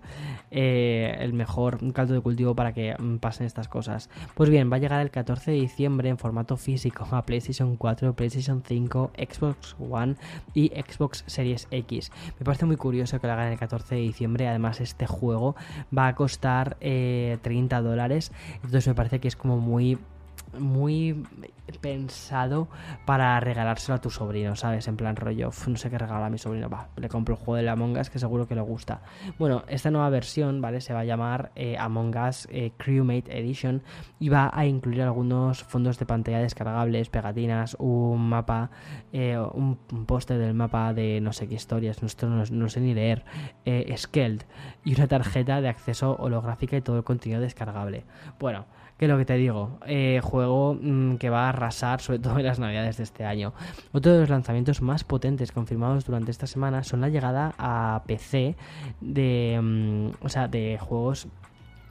eh, 0.51 1.17
el 1.19 1.33
mejor 1.33 1.79
caldo 1.93 2.13
de 2.13 2.21
cultivo 2.21 2.55
para 2.55 2.73
que 2.73 2.95
mm, 2.97 3.17
pasen 3.17 3.45
estas 3.45 3.67
cosas. 3.67 4.09
Pues 4.35 4.49
bien, 4.49 4.71
va 4.71 4.77
a 4.77 4.79
llegar 4.79 5.01
el 5.01 5.11
14 5.11 5.51
de 5.51 5.57
diciembre 5.57 6.09
en 6.09 6.17
formato 6.17 6.57
físico 6.57 7.07
a 7.11 7.23
PlayStation 7.23 7.75
4, 7.75 8.13
PlayStation 8.13 8.63
5, 8.65 9.11
Xbox 9.17 9.75
One 9.79 10.15
y 10.53 10.69
Xbox 10.69 11.23
Series 11.27 11.67
X. 11.71 12.11
Me 12.39 12.45
parece 12.45 12.65
muy 12.65 12.77
curioso 12.77 13.19
que 13.19 13.27
lo 13.27 13.33
hagan 13.33 13.51
el 13.51 13.59
14 13.59 13.95
de 13.95 14.01
diciembre, 14.01 14.47
además 14.47 14.81
este 14.81 15.07
juego 15.07 15.55
va 15.95 16.07
a 16.07 16.15
costar 16.15 16.77
30 16.79 16.81
eh, 16.81 17.81
dólares 17.81 18.31
entonces 18.55 18.87
me 18.87 18.95
parece 18.95 19.19
que 19.19 19.27
es 19.27 19.35
como 19.35 19.57
muy 19.57 19.97
muy 20.57 21.23
pensado 21.81 22.67
para 23.05 23.39
regalárselo 23.39 23.95
a 23.95 24.01
tu 24.01 24.09
sobrino, 24.09 24.55
¿sabes? 24.55 24.87
En 24.87 24.97
plan 24.97 25.15
rollo, 25.15 25.51
no 25.67 25.77
sé 25.77 25.89
qué 25.89 25.97
regalar 25.97 26.23
a 26.23 26.29
mi 26.29 26.37
sobrino, 26.37 26.69
le 26.95 27.09
compro 27.09 27.35
el 27.35 27.41
juego 27.41 27.63
de 27.63 27.69
Among 27.69 27.97
Us 27.97 28.09
que 28.09 28.19
seguro 28.19 28.47
que 28.47 28.55
le 28.55 28.61
gusta. 28.61 29.01
Bueno, 29.39 29.63
esta 29.67 29.91
nueva 29.91 30.09
versión, 30.09 30.61
¿vale? 30.61 30.81
Se 30.81 30.93
va 30.93 31.01
a 31.01 31.05
llamar 31.05 31.51
eh, 31.55 31.77
Among 31.77 32.15
Us 32.17 32.47
eh, 32.51 32.71
Crewmate 32.77 33.37
Edition 33.37 33.83
y 34.19 34.29
va 34.29 34.51
a 34.53 34.65
incluir 34.65 35.01
algunos 35.01 35.63
fondos 35.63 35.97
de 35.99 36.05
pantalla 36.05 36.39
descargables, 36.39 37.09
pegatinas, 37.09 37.75
un 37.79 38.29
mapa, 38.29 38.69
eh, 39.13 39.37
un, 39.37 39.77
póster 40.05 40.37
del 40.37 40.53
mapa 40.53 40.93
de 40.93 41.21
no 41.21 41.33
sé 41.33 41.47
qué 41.47 41.55
historias, 41.55 42.01
no, 42.01 42.45
no, 42.51 42.69
sé 42.69 42.81
ni 42.81 42.93
leer, 42.93 43.23
eh, 43.65 43.93
Skeld 43.97 44.43
y 44.83 44.95
una 44.95 45.07
tarjeta 45.07 45.61
de 45.61 45.69
acceso 45.69 46.15
holográfica 46.17 46.77
y 46.77 46.81
todo 46.81 46.97
el 46.97 47.03
contenido 47.03 47.41
descargable. 47.41 48.05
Bueno, 48.39 48.65
que 49.01 49.07
lo 49.07 49.17
que 49.17 49.25
te 49.25 49.33
digo, 49.33 49.79
eh, 49.87 50.19
juego 50.21 50.77
mm, 50.79 51.15
que 51.15 51.31
va 51.31 51.45
a 51.45 51.49
arrasar 51.49 52.01
sobre 52.01 52.19
todo 52.19 52.37
en 52.37 52.45
las 52.45 52.59
navidades 52.59 52.97
de 52.97 53.03
este 53.03 53.25
año. 53.25 53.51
Otro 53.93 54.13
de 54.13 54.19
los 54.19 54.29
lanzamientos 54.29 54.83
más 54.83 55.03
potentes 55.03 55.51
confirmados 55.51 56.05
durante 56.05 56.29
esta 56.29 56.45
semana 56.45 56.83
son 56.83 57.01
la 57.01 57.09
llegada 57.09 57.55
a 57.57 58.03
PC 58.05 58.55
de, 58.99 59.59
mm, 59.59 60.23
o 60.23 60.29
sea, 60.29 60.47
de 60.47 60.77
juegos 60.79 61.27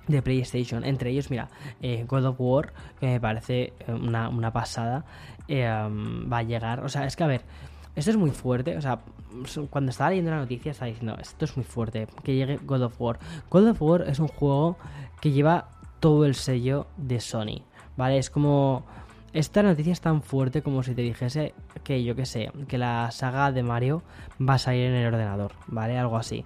de 0.06 0.22
PlayStation. 0.22 0.84
Entre 0.84 1.10
ellos, 1.10 1.30
mira, 1.30 1.48
eh, 1.82 2.04
God 2.06 2.26
of 2.26 2.36
War, 2.38 2.72
que 3.00 3.06
me 3.06 3.20
parece 3.20 3.72
eh, 3.80 3.92
una, 3.92 4.52
pasada, 4.52 5.04
va 5.50 6.38
a 6.38 6.42
llegar. 6.44 6.84
O 6.84 6.88
sea, 6.88 7.06
es 7.06 7.16
que 7.16 7.24
a 7.24 7.26
ver, 7.26 7.42
esto 7.96 8.12
es 8.12 8.16
muy 8.16 8.30
fuerte. 8.30 8.76
O 8.76 8.80
sea, 8.80 9.00
cuando 9.68 9.90
estaba 9.90 10.10
leyendo 10.10 10.30
la 10.30 10.38
noticia 10.38 10.70
estaba 10.70 10.86
diciendo, 10.86 11.16
esto 11.20 11.44
es 11.44 11.56
muy 11.56 11.64
fuerte, 11.64 12.06
que 12.22 12.36
llegue 12.36 12.60
God 12.62 12.82
of 12.82 13.00
War. 13.00 13.18
God 13.50 13.70
of 13.70 13.82
War 13.82 14.02
es 14.02 14.20
un 14.20 14.28
juego 14.28 14.76
que 15.20 15.32
lleva 15.32 15.79
todo 16.00 16.24
el 16.24 16.34
sello 16.34 16.86
de 16.96 17.20
Sony, 17.20 17.62
¿vale? 17.96 18.18
Es 18.18 18.30
como... 18.30 18.84
Esta 19.32 19.62
noticia 19.62 19.92
es 19.92 20.00
tan 20.00 20.22
fuerte 20.22 20.60
como 20.60 20.82
si 20.82 20.92
te 20.92 21.02
dijese 21.02 21.54
que 21.84 22.02
yo 22.02 22.16
que 22.16 22.26
sé, 22.26 22.50
que 22.66 22.78
la 22.78 23.12
saga 23.12 23.52
de 23.52 23.62
Mario 23.62 24.02
va 24.40 24.54
a 24.54 24.58
salir 24.58 24.86
en 24.86 24.94
el 24.94 25.06
ordenador, 25.06 25.52
¿vale? 25.68 25.96
Algo 25.96 26.16
así. 26.16 26.44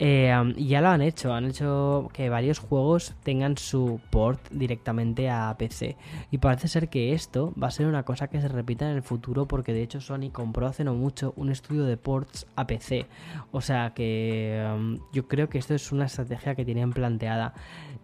Eh, 0.00 0.34
y 0.56 0.66
ya 0.66 0.80
lo 0.80 0.88
han 0.88 1.00
hecho, 1.00 1.32
han 1.32 1.44
hecho 1.44 2.08
que 2.12 2.28
varios 2.28 2.58
juegos 2.58 3.14
tengan 3.22 3.56
su 3.56 4.00
port 4.10 4.40
directamente 4.50 5.30
a 5.30 5.54
PC. 5.56 5.96
Y 6.32 6.38
parece 6.38 6.66
ser 6.66 6.88
que 6.88 7.12
esto 7.12 7.52
va 7.60 7.68
a 7.68 7.70
ser 7.70 7.86
una 7.86 8.02
cosa 8.02 8.26
que 8.26 8.40
se 8.40 8.48
repita 8.48 8.90
en 8.90 8.96
el 8.96 9.02
futuro 9.02 9.46
porque 9.46 9.72
de 9.72 9.82
hecho 9.82 10.00
Sony 10.00 10.30
compró 10.32 10.66
hace 10.66 10.82
no 10.82 10.94
mucho 10.94 11.34
un 11.36 11.50
estudio 11.52 11.84
de 11.84 11.96
ports 11.96 12.46
a 12.56 12.66
PC. 12.66 13.06
O 13.52 13.60
sea 13.60 13.94
que 13.94 14.68
um, 14.74 14.98
yo 15.12 15.28
creo 15.28 15.48
que 15.48 15.58
esto 15.58 15.74
es 15.74 15.92
una 15.92 16.06
estrategia 16.06 16.56
que 16.56 16.64
tienen 16.64 16.92
planteada. 16.92 17.54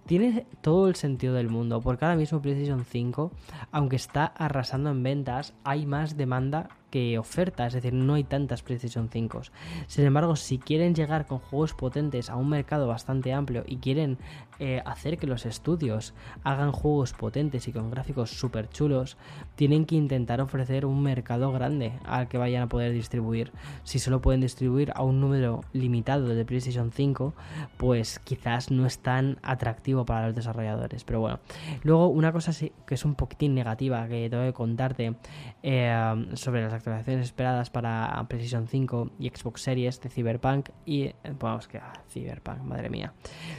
Tiene 0.06 0.46
todo 0.60 0.88
el 0.88 0.96
sentido 0.96 1.34
del 1.34 1.48
mundo 1.48 1.80
porque 1.80 2.04
ahora 2.04 2.16
mismo 2.16 2.40
PlayStation 2.40 2.84
5, 2.84 3.32
aunque 3.72 3.96
está 3.96 4.19
arrasando 4.24 4.90
en 4.90 5.02
ventas, 5.02 5.54
hay 5.64 5.86
más 5.86 6.16
demanda 6.16 6.68
que 6.90 7.18
oferta, 7.18 7.66
es 7.66 7.74
decir, 7.74 7.92
no 7.92 8.14
hay 8.14 8.24
tantas 8.24 8.62
PlayStation 8.62 9.08
5. 9.10 9.42
Sin 9.86 10.04
embargo, 10.04 10.36
si 10.36 10.58
quieren 10.58 10.94
llegar 10.94 11.26
con 11.26 11.38
juegos 11.38 11.74
potentes 11.74 12.30
a 12.30 12.36
un 12.36 12.48
mercado 12.48 12.86
bastante 12.86 13.32
amplio 13.32 13.64
y 13.66 13.76
quieren 13.76 14.18
eh, 14.58 14.82
hacer 14.84 15.16
que 15.16 15.26
los 15.26 15.46
estudios 15.46 16.12
hagan 16.44 16.72
juegos 16.72 17.14
potentes 17.14 17.66
y 17.68 17.72
con 17.72 17.90
gráficos 17.90 18.30
súper 18.30 18.68
chulos, 18.68 19.16
tienen 19.54 19.86
que 19.86 19.94
intentar 19.94 20.40
ofrecer 20.40 20.84
un 20.84 21.02
mercado 21.02 21.52
grande 21.52 21.92
al 22.04 22.28
que 22.28 22.38
vayan 22.38 22.62
a 22.64 22.68
poder 22.68 22.92
distribuir. 22.92 23.52
Si 23.84 23.98
solo 23.98 24.20
pueden 24.20 24.40
distribuir 24.40 24.92
a 24.94 25.02
un 25.02 25.20
número 25.20 25.62
limitado 25.72 26.28
de 26.28 26.44
PlayStation 26.44 26.92
5, 26.92 27.34
pues 27.76 28.18
quizás 28.18 28.70
no 28.70 28.86
es 28.86 28.98
tan 28.98 29.38
atractivo 29.42 30.04
para 30.04 30.26
los 30.26 30.34
desarrolladores. 30.34 31.04
Pero 31.04 31.20
bueno, 31.20 31.40
luego 31.82 32.08
una 32.08 32.32
cosa 32.32 32.52
que 32.86 32.94
es 32.94 33.04
un 33.04 33.14
poquitín 33.14 33.54
negativa 33.54 34.06
que 34.08 34.28
tengo 34.28 34.44
que 34.44 34.52
contarte 34.52 35.14
eh, 35.62 36.26
sobre 36.34 36.62
las 36.62 36.72
actualizaciones 36.80 37.26
esperadas 37.26 37.70
para 37.70 38.24
PlayStation 38.28 38.66
5 38.66 39.10
y 39.18 39.28
Xbox 39.28 39.62
Series 39.62 40.00
de 40.00 40.08
Cyberpunk 40.08 40.70
y 40.84 41.02
eh, 41.04 41.14
vamos 41.38 41.68
que 41.68 41.78
ah, 41.78 41.92
Cyberpunk, 42.08 42.62
madre 42.62 42.90
mía. 42.90 43.12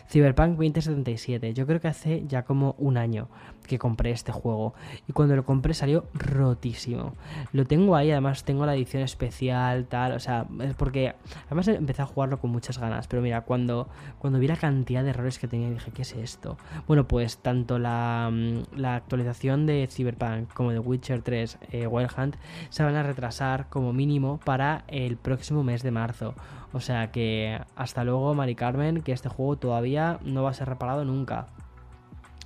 Cyberpunk 0.10 0.52
2077, 0.52 1.54
yo 1.54 1.66
creo 1.66 1.80
que 1.80 1.88
hace 1.88 2.26
ya 2.28 2.44
como 2.44 2.76
un 2.78 2.98
año 2.98 3.30
que 3.72 3.80
compré 3.80 4.12
este 4.12 4.34
juego 4.34 4.74
y 5.08 5.14
cuando 5.14 5.36
lo 5.36 5.46
compré 5.46 5.74
salió 5.74 6.06
rotísimo. 6.14 7.14
Lo 7.54 7.66
tengo 7.66 7.96
ahí, 7.96 8.12
además 8.12 8.44
tengo 8.44 8.66
la 8.66 8.76
edición 8.76 9.02
especial, 9.02 9.86
tal, 9.86 10.12
o 10.12 10.20
sea, 10.20 10.46
es 10.60 10.76
porque 10.76 11.16
además 11.48 11.70
empecé 11.70 12.02
a 12.02 12.06
jugarlo 12.06 12.40
con 12.40 12.52
muchas 12.52 12.78
ganas, 12.78 13.08
pero 13.08 13.22
mira, 13.22 13.42
cuando 13.42 13.88
cuando 14.20 14.40
vi 14.40 14.48
la 14.48 14.58
cantidad 14.58 15.04
de 15.04 15.12
errores 15.12 15.40
que 15.40 15.48
tenía 15.48 15.70
dije, 15.70 15.92
¿qué 15.92 16.02
es 16.02 16.14
esto? 16.14 16.58
Bueno, 16.86 17.08
pues 17.08 17.38
tanto 17.38 17.80
la, 17.80 18.30
mm, 18.32 18.78
la 18.78 18.96
actualización 18.96 19.66
de 19.66 19.88
Cyberpunk 19.90 20.54
como 20.54 20.72
de 20.72 20.80
Witcher 20.80 21.22
3 21.22 21.58
eh, 21.72 21.88
Wild 21.88 22.10
Hunt 22.18 22.36
se 22.70 22.84
van 22.84 22.96
a 22.96 23.04
retrasar 23.04 23.70
como 23.70 23.94
mínimo 23.94 24.40
para 24.44 24.84
el 24.88 25.16
próximo 25.16 25.64
mes 25.64 25.82
de 25.82 25.92
marzo. 25.92 26.36
O 26.74 26.80
sea 26.80 27.12
que 27.12 27.60
hasta 27.76 28.04
luego, 28.04 28.34
Mari 28.34 28.56
Carmen, 28.56 29.02
que 29.02 29.12
este 29.12 29.30
juego 29.30 29.58
todavía 29.58 30.20
no 30.24 30.44
va 30.44 30.52
a 30.52 30.54
ser 30.54 30.70
reparado 30.70 31.04
nunca. 31.06 31.48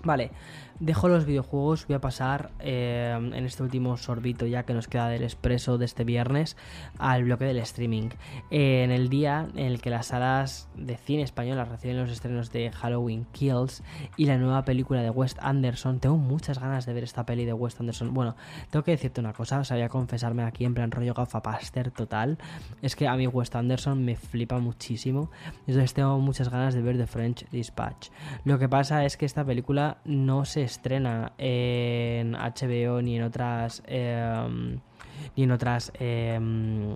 Vale, 0.03 0.31
Dejo 0.79 1.07
los 1.07 1.25
videojuegos, 1.25 1.87
voy 1.87 1.95
a 1.95 2.01
pasar 2.01 2.51
eh, 2.59 3.15
en 3.15 3.45
este 3.45 3.63
último 3.63 3.95
sorbito 3.95 4.45
ya 4.45 4.63
que 4.63 4.73
nos 4.73 4.89
queda 4.89 5.07
del 5.07 5.23
expreso 5.23 5.77
de 5.77 5.85
este 5.85 6.03
viernes 6.03 6.57
al 6.97 7.23
bloque 7.23 7.45
del 7.45 7.59
streaming. 7.59 8.09
en 8.49 8.91
el 8.91 9.07
día 9.07 9.47
en 9.55 9.67
el 9.67 9.81
que 9.81 9.89
las 9.89 10.07
salas 10.07 10.67
de 10.75 10.97
cine 10.97 11.23
españolas 11.23 11.69
reciben 11.69 11.97
los 11.97 12.11
estrenos 12.11 12.51
de 12.51 12.71
Halloween 12.71 13.25
Kills 13.31 13.83
y 14.17 14.25
la 14.25 14.37
nueva 14.37 14.65
película 14.65 15.01
de 15.01 15.09
West 15.09 15.37
Anderson, 15.41 15.99
tengo 16.01 16.17
muchas 16.17 16.59
ganas 16.59 16.85
de 16.85 16.93
ver 16.93 17.05
esta 17.05 17.25
peli 17.25 17.45
de 17.45 17.53
West 17.53 17.79
Anderson. 17.79 18.13
Bueno, 18.13 18.35
tengo 18.69 18.83
que 18.83 18.91
decirte 18.91 19.21
una 19.21 19.31
cosa, 19.31 19.61
o 19.61 19.83
a 19.83 19.89
confesarme 19.89 20.43
aquí 20.43 20.65
en 20.65 20.73
plan 20.73 20.91
rollo 20.91 21.13
gafapaster 21.13 21.91
total. 21.91 22.37
Es 22.81 22.97
que 22.97 23.07
a 23.07 23.15
mí 23.15 23.27
West 23.27 23.55
Anderson 23.55 24.03
me 24.03 24.17
flipa 24.17 24.59
muchísimo, 24.59 25.31
entonces 25.67 25.93
tengo 25.93 26.19
muchas 26.19 26.49
ganas 26.49 26.73
de 26.73 26.81
ver 26.81 26.97
The 26.97 27.07
French 27.07 27.49
Dispatch. 27.49 28.09
Lo 28.43 28.59
que 28.59 28.67
pasa 28.67 29.05
es 29.05 29.15
que 29.15 29.25
esta 29.25 29.45
película 29.45 29.99
no 30.03 30.43
se 30.43 30.64
estrena 30.65 31.31
en 31.37 32.33
HBO 32.33 33.01
ni 33.01 33.17
en 33.17 33.23
otras 33.23 33.81
em, 33.87 34.79
ni 35.35 35.43
en 35.43 35.51
otras 35.51 35.91
em, 35.99 36.95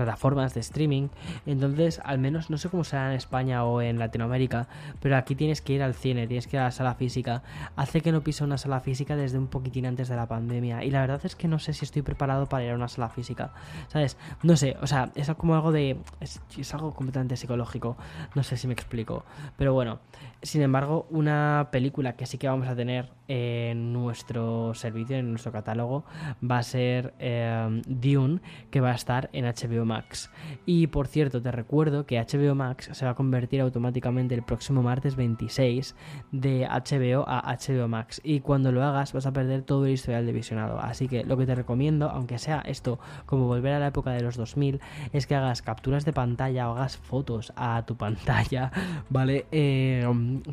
plataformas 0.00 0.54
de 0.54 0.60
streaming. 0.60 1.08
Entonces, 1.44 2.00
al 2.04 2.18
menos 2.18 2.48
no 2.48 2.56
sé 2.56 2.68
cómo 2.70 2.84
será 2.84 3.10
en 3.10 3.16
España 3.16 3.64
o 3.64 3.82
en 3.82 3.98
Latinoamérica, 3.98 4.66
pero 5.00 5.16
aquí 5.16 5.34
tienes 5.34 5.60
que 5.60 5.74
ir 5.74 5.82
al 5.82 5.94
cine, 5.94 6.26
tienes 6.26 6.46
que 6.46 6.56
ir 6.56 6.60
a 6.60 6.64
la 6.64 6.70
sala 6.70 6.94
física. 6.94 7.42
Hace 7.76 8.00
que 8.00 8.12
no 8.12 8.22
piso 8.22 8.44
una 8.44 8.56
sala 8.56 8.80
física 8.80 9.14
desde 9.16 9.36
un 9.38 9.48
poquitín 9.48 9.84
antes 9.84 10.08
de 10.08 10.16
la 10.16 10.26
pandemia. 10.26 10.84
Y 10.84 10.90
la 10.90 11.00
verdad 11.00 11.20
es 11.24 11.36
que 11.36 11.48
no 11.48 11.58
sé 11.58 11.74
si 11.74 11.84
estoy 11.84 12.02
preparado 12.02 12.46
para 12.46 12.64
ir 12.64 12.70
a 12.70 12.74
una 12.74 12.88
sala 12.88 13.10
física. 13.10 13.52
¿Sabes? 13.88 14.16
No 14.42 14.56
sé, 14.56 14.76
o 14.80 14.86
sea, 14.86 15.10
es 15.14 15.30
como 15.36 15.54
algo 15.54 15.72
de. 15.72 15.98
Es, 16.20 16.40
algo 16.72 16.94
completamente 16.94 17.36
psicológico. 17.36 17.96
No 18.34 18.42
sé 18.42 18.56
si 18.56 18.66
me 18.66 18.72
explico. 18.72 19.24
Pero 19.56 19.74
bueno, 19.74 19.98
sin 20.42 20.62
embargo, 20.62 21.06
una 21.10 21.68
película 21.70 22.14
que 22.14 22.26
sí 22.26 22.38
que 22.38 22.48
vamos 22.48 22.68
a 22.68 22.74
tener 22.74 23.10
en 23.28 23.92
nuestro 23.92 24.74
servicio, 24.74 25.16
en 25.16 25.30
nuestro 25.30 25.52
catálogo, 25.52 26.04
va 26.48 26.58
a 26.58 26.62
ser 26.62 27.14
eh, 27.18 27.82
Dune, 27.86 28.40
que 28.70 28.80
va 28.80 28.90
a 28.90 28.94
estar 28.94 29.30
en 29.32 29.44
HBO 29.44 29.84
Max. 29.90 30.30
Y 30.66 30.86
por 30.86 31.08
cierto, 31.08 31.42
te 31.42 31.50
recuerdo 31.50 32.06
que 32.06 32.20
HBO 32.20 32.54
Max 32.54 32.90
se 32.92 33.04
va 33.04 33.10
a 33.10 33.14
convertir 33.14 33.60
automáticamente 33.60 34.36
el 34.36 34.42
próximo 34.44 34.82
martes 34.82 35.16
26 35.16 35.96
de 36.30 36.68
HBO 36.68 37.24
a 37.26 37.56
HBO 37.58 37.88
Max. 37.88 38.20
Y 38.22 38.38
cuando 38.40 38.70
lo 38.70 38.84
hagas 38.84 39.12
vas 39.12 39.26
a 39.26 39.32
perder 39.32 39.62
todo 39.62 39.86
el 39.86 39.92
historial 39.92 40.26
de 40.26 40.32
visionado. 40.32 40.78
Así 40.78 41.08
que 41.08 41.24
lo 41.24 41.36
que 41.36 41.46
te 41.46 41.56
recomiendo, 41.56 42.08
aunque 42.08 42.38
sea 42.38 42.60
esto 42.60 43.00
como 43.26 43.46
volver 43.46 43.72
a 43.72 43.80
la 43.80 43.88
época 43.88 44.12
de 44.12 44.22
los 44.22 44.36
2000, 44.36 44.80
es 45.12 45.26
que 45.26 45.34
hagas 45.34 45.60
capturas 45.60 46.04
de 46.04 46.12
pantalla 46.12 46.70
o 46.70 46.76
hagas 46.76 46.96
fotos 46.96 47.52
a 47.56 47.84
tu 47.84 47.96
pantalla, 47.96 48.70
¿vale? 49.10 49.46
Eh, 49.50 50.06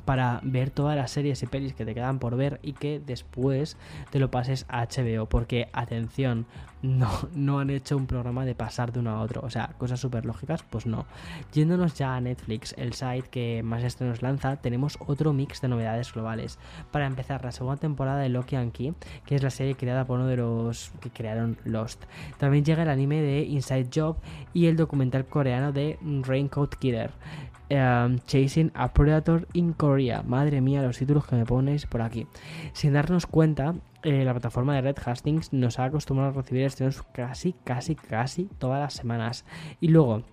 para 0.06 0.40
ver 0.44 0.72
todas 0.72 0.96
las 0.96 1.12
series 1.12 1.44
y 1.44 1.48
pelis 1.48 1.74
que 1.74 1.86
te 1.86 1.94
quedan 1.94 2.18
por 2.18 2.36
ver 2.36 2.60
y 2.64 2.74
que 2.74 3.00
después 3.06 3.78
te 4.10 4.20
lo 4.20 4.32
pases 4.32 4.66
a 4.70 4.86
HBO. 4.86 5.28
Porque, 5.28 5.70
atención, 5.74 6.46
no, 6.82 7.10
no 7.34 7.60
han 7.60 7.70
hecho 7.70 7.98
un 7.98 8.08
programa 8.08 8.46
de 8.46 8.56
pasar 8.56 8.92
de 8.92 9.00
uno 9.00 9.12
a 9.12 9.22
otro. 9.22 9.42
O 9.44 9.50
sea, 9.50 9.74
cosas 9.78 10.00
súper 10.00 10.26
lógicas, 10.26 10.64
pues 10.64 10.86
no. 10.86 11.06
Yéndonos 11.54 11.96
ya 11.96 12.16
a 12.16 12.22
Netflix, 12.22 12.74
el 12.78 12.94
site 12.94 13.30
que 13.30 13.64
más 13.64 13.84
estrenos 13.84 14.22
lanza, 14.22 14.58
tenemos 14.58 14.98
otro 15.06 15.34
mix 15.34 15.62
de 15.62 15.68
novedades 15.68 16.14
globales. 16.14 16.60
Para 16.92 17.08
empezar, 17.08 17.44
la 17.44 17.52
segunda 17.52 17.78
temporada 17.78 18.20
de 18.20 18.30
Loki 18.30 18.56
and 18.56 18.72
Key, 18.72 18.94
que 19.26 19.36
es 19.36 19.44
la 19.44 19.50
serie 19.50 19.76
creada 19.76 20.06
por 20.06 20.20
uno 20.20 20.28
de 20.28 20.38
los 20.38 20.92
que 21.02 21.10
crearon 21.10 21.58
Lost. 21.64 22.04
También 22.38 22.64
llega 22.64 22.84
el 22.84 22.90
anime 22.90 23.22
de 23.22 23.44
Inside 23.44 23.90
Job 23.94 24.18
y 24.54 24.68
el 24.68 24.76
documental 24.76 25.26
coreano 25.26 25.72
de 25.72 25.98
Raincoat 26.02 26.76
Killer. 26.76 27.12
Em, 27.70 28.20
Chasing 28.20 28.72
a 28.76 28.94
Predator 28.94 29.48
in 29.54 29.74
Korea. 29.74 30.24
Madre 30.24 30.62
mía, 30.62 30.82
los 30.82 30.98
títulos 30.98 31.28
que 31.28 31.36
me 31.36 31.46
ponéis 31.46 31.86
por 31.86 32.02
aquí. 32.02 32.26
Sin 32.72 32.94
darnos 32.94 33.26
cuenta, 33.26 33.76
eh, 34.04 34.24
la 34.24 34.32
plataforma 34.32 34.74
de 34.76 34.82
Red 34.82 34.98
Hastings 35.06 35.52
nos 35.52 35.80
ha 35.80 35.86
acostumbrado 35.86 36.32
a 36.32 36.42
recibir 36.42 36.64
estrenos 36.64 37.04
casi, 37.14 37.54
casi, 37.66 37.96
casi 37.96 38.46
todas 38.58 38.80
las 38.80 38.94
semanas. 38.94 39.46
Y 39.82 39.90
luego, 39.90 40.24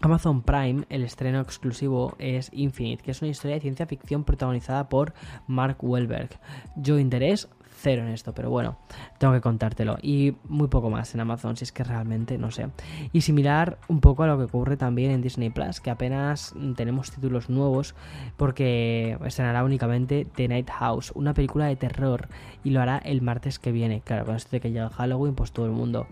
Amazon 0.00 0.42
Prime, 0.42 0.84
el 0.88 1.02
estreno 1.02 1.40
exclusivo 1.40 2.14
es 2.18 2.50
Infinite, 2.54 3.02
que 3.02 3.10
es 3.10 3.20
una 3.20 3.30
historia 3.30 3.56
de 3.56 3.60
ciencia 3.60 3.86
ficción 3.86 4.24
protagonizada 4.24 4.88
por 4.88 5.12
Mark 5.46 5.76
Wahlberg. 5.82 6.30
Yo 6.76 6.98
interés 6.98 7.48
cero 7.76 8.02
en 8.02 8.08
esto, 8.08 8.32
pero 8.32 8.50
bueno, 8.50 8.78
tengo 9.18 9.34
que 9.34 9.40
contártelo. 9.40 9.98
Y 10.02 10.34
muy 10.48 10.68
poco 10.68 10.90
más 10.90 11.14
en 11.14 11.20
Amazon, 11.20 11.56
si 11.56 11.64
es 11.64 11.72
que 11.72 11.84
realmente 11.84 12.38
no 12.38 12.50
sé. 12.50 12.68
Y 13.12 13.20
similar 13.20 13.78
un 13.88 14.00
poco 14.00 14.22
a 14.22 14.26
lo 14.26 14.38
que 14.38 14.44
ocurre 14.44 14.76
también 14.76 15.10
en 15.10 15.22
Disney 15.22 15.50
Plus, 15.50 15.80
que 15.80 15.90
apenas 15.90 16.54
tenemos 16.76 17.10
títulos 17.10 17.48
nuevos, 17.50 17.94
porque 18.36 19.18
estrenará 19.24 19.64
únicamente 19.64 20.26
The 20.34 20.48
Night 20.48 20.70
House, 20.70 21.12
una 21.14 21.34
película 21.34 21.66
de 21.66 21.76
terror, 21.76 22.28
y 22.64 22.70
lo 22.70 22.80
hará 22.80 22.98
el 22.98 23.22
martes 23.22 23.58
que 23.58 23.72
viene. 23.72 24.00
Claro, 24.00 24.24
con 24.24 24.36
esto 24.36 24.50
de 24.50 24.60
que 24.60 24.70
llega 24.70 24.90
Halloween, 24.90 25.34
pues 25.34 25.52
todo 25.52 25.66
el 25.66 25.72
mundo. 25.72 26.06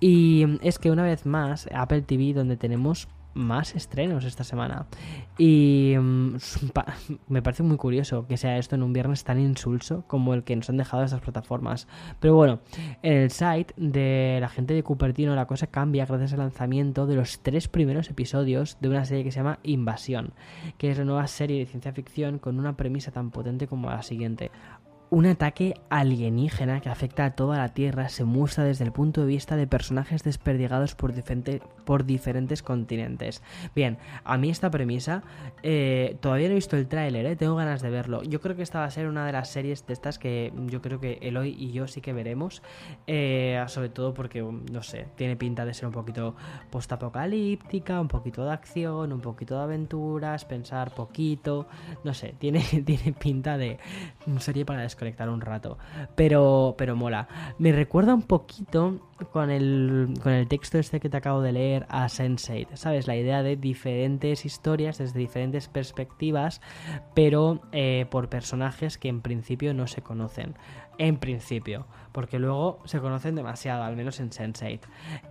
Y 0.00 0.58
es 0.62 0.78
que 0.78 0.90
una 0.90 1.02
vez 1.02 1.26
más, 1.26 1.68
Apple 1.72 2.02
TV, 2.02 2.32
donde 2.32 2.56
tenemos 2.56 3.08
más 3.34 3.74
estrenos 3.74 4.24
esta 4.24 4.44
semana. 4.44 4.86
Y 5.38 5.94
mm, 5.98 6.36
me 7.28 7.42
parece 7.42 7.62
muy 7.62 7.76
curioso 7.76 8.26
que 8.26 8.36
sea 8.36 8.58
esto 8.58 8.74
en 8.74 8.82
un 8.82 8.92
viernes 8.92 9.24
tan 9.24 9.40
insulso 9.40 10.04
como 10.06 10.34
el 10.34 10.44
que 10.44 10.56
nos 10.56 10.70
han 10.70 10.76
dejado 10.76 11.04
estas 11.04 11.20
plataformas. 11.20 11.88
Pero 12.20 12.34
bueno, 12.34 12.60
en 13.02 13.12
el 13.14 13.30
site 13.30 13.74
de 13.76 14.38
la 14.40 14.48
gente 14.48 14.74
de 14.74 14.82
Cupertino 14.82 15.34
la 15.34 15.46
cosa 15.46 15.66
cambia 15.66 16.06
gracias 16.06 16.32
al 16.32 16.38
lanzamiento 16.40 17.06
de 17.06 17.16
los 17.16 17.40
tres 17.40 17.68
primeros 17.68 18.08
episodios 18.10 18.78
de 18.80 18.88
una 18.88 19.04
serie 19.04 19.24
que 19.24 19.32
se 19.32 19.40
llama 19.40 19.58
Invasión, 19.62 20.32
que 20.78 20.90
es 20.90 20.98
la 20.98 21.04
nueva 21.04 21.26
serie 21.26 21.58
de 21.58 21.66
ciencia 21.66 21.92
ficción 21.92 22.38
con 22.38 22.58
una 22.58 22.76
premisa 22.76 23.10
tan 23.10 23.30
potente 23.30 23.66
como 23.66 23.90
la 23.90 24.02
siguiente. 24.02 24.50
Un 25.10 25.26
ataque 25.26 25.74
alienígena 25.90 26.80
que 26.80 26.88
afecta 26.88 27.24
a 27.24 27.30
toda 27.36 27.58
la 27.58 27.68
Tierra 27.68 28.08
se 28.08 28.24
muestra 28.24 28.64
desde 28.64 28.84
el 28.84 28.92
punto 28.92 29.20
de 29.20 29.26
vista 29.28 29.54
de 29.54 29.66
personajes 29.66 30.24
desperdigados 30.24 30.94
por, 30.94 31.12
por 31.84 32.04
diferentes 32.04 32.62
continentes. 32.62 33.42
Bien, 33.74 33.98
a 34.24 34.36
mí 34.38 34.50
esta 34.50 34.70
premisa, 34.70 35.22
eh, 35.62 36.16
todavía 36.20 36.48
no 36.48 36.52
he 36.52 36.56
visto 36.56 36.76
el 36.76 36.88
tráiler, 36.88 37.26
eh, 37.26 37.36
tengo 37.36 37.54
ganas 37.54 37.82
de 37.82 37.90
verlo. 37.90 38.22
Yo 38.22 38.40
creo 38.40 38.56
que 38.56 38.62
esta 38.62 38.80
va 38.80 38.86
a 38.86 38.90
ser 38.90 39.06
una 39.06 39.26
de 39.26 39.32
las 39.32 39.50
series 39.50 39.86
de 39.86 39.92
estas 39.92 40.18
que 40.18 40.52
yo 40.66 40.80
creo 40.82 40.98
que 40.98 41.18
Eloy 41.20 41.50
y 41.50 41.70
yo 41.70 41.86
sí 41.86 42.00
que 42.00 42.12
veremos, 42.12 42.62
eh, 43.06 43.62
sobre 43.68 43.90
todo 43.90 44.14
porque, 44.14 44.42
no 44.42 44.82
sé, 44.82 45.06
tiene 45.16 45.36
pinta 45.36 45.64
de 45.64 45.74
ser 45.74 45.86
un 45.86 45.92
poquito 45.92 46.34
postapocalíptica, 46.70 48.00
un 48.00 48.08
poquito 48.08 48.44
de 48.44 48.52
acción, 48.52 49.12
un 49.12 49.20
poquito 49.20 49.58
de 49.58 49.62
aventuras, 49.64 50.44
pensar 50.44 50.94
poquito, 50.94 51.68
no 52.04 52.14
sé, 52.14 52.34
tiene, 52.38 52.60
tiene 52.84 53.12
pinta 53.12 53.58
de 53.58 53.78
serie 54.38 54.64
para 54.64 54.82
desconectar 55.04 55.28
un 55.28 55.40
rato. 55.40 55.78
Pero, 56.14 56.74
pero 56.78 56.96
mola. 56.96 57.28
Me 57.58 57.72
recuerda 57.72 58.14
un 58.14 58.22
poquito 58.22 59.00
con 59.32 59.50
el, 59.50 60.14
con 60.22 60.32
el 60.32 60.48
texto 60.48 60.78
este 60.78 61.00
que 61.00 61.08
te 61.08 61.16
acabo 61.16 61.40
de 61.40 61.52
leer 61.52 61.86
a 61.88 62.06
Sense8, 62.06 62.74
¿sabes? 62.74 63.06
La 63.06 63.16
idea 63.16 63.42
de 63.42 63.56
diferentes 63.56 64.44
historias 64.44 64.98
desde 64.98 65.18
diferentes 65.18 65.68
perspectivas, 65.68 66.60
pero 67.14 67.60
eh, 67.72 68.06
por 68.10 68.28
personajes 68.28 68.98
que 68.98 69.08
en 69.08 69.20
principio 69.20 69.74
no 69.74 69.86
se 69.86 70.02
conocen. 70.02 70.54
En 70.98 71.16
principio, 71.16 71.86
porque 72.12 72.38
luego 72.38 72.78
se 72.84 73.00
conocen 73.00 73.34
demasiado, 73.34 73.82
al 73.82 73.96
menos 73.96 74.20
en 74.20 74.30
Sense8. 74.30 74.80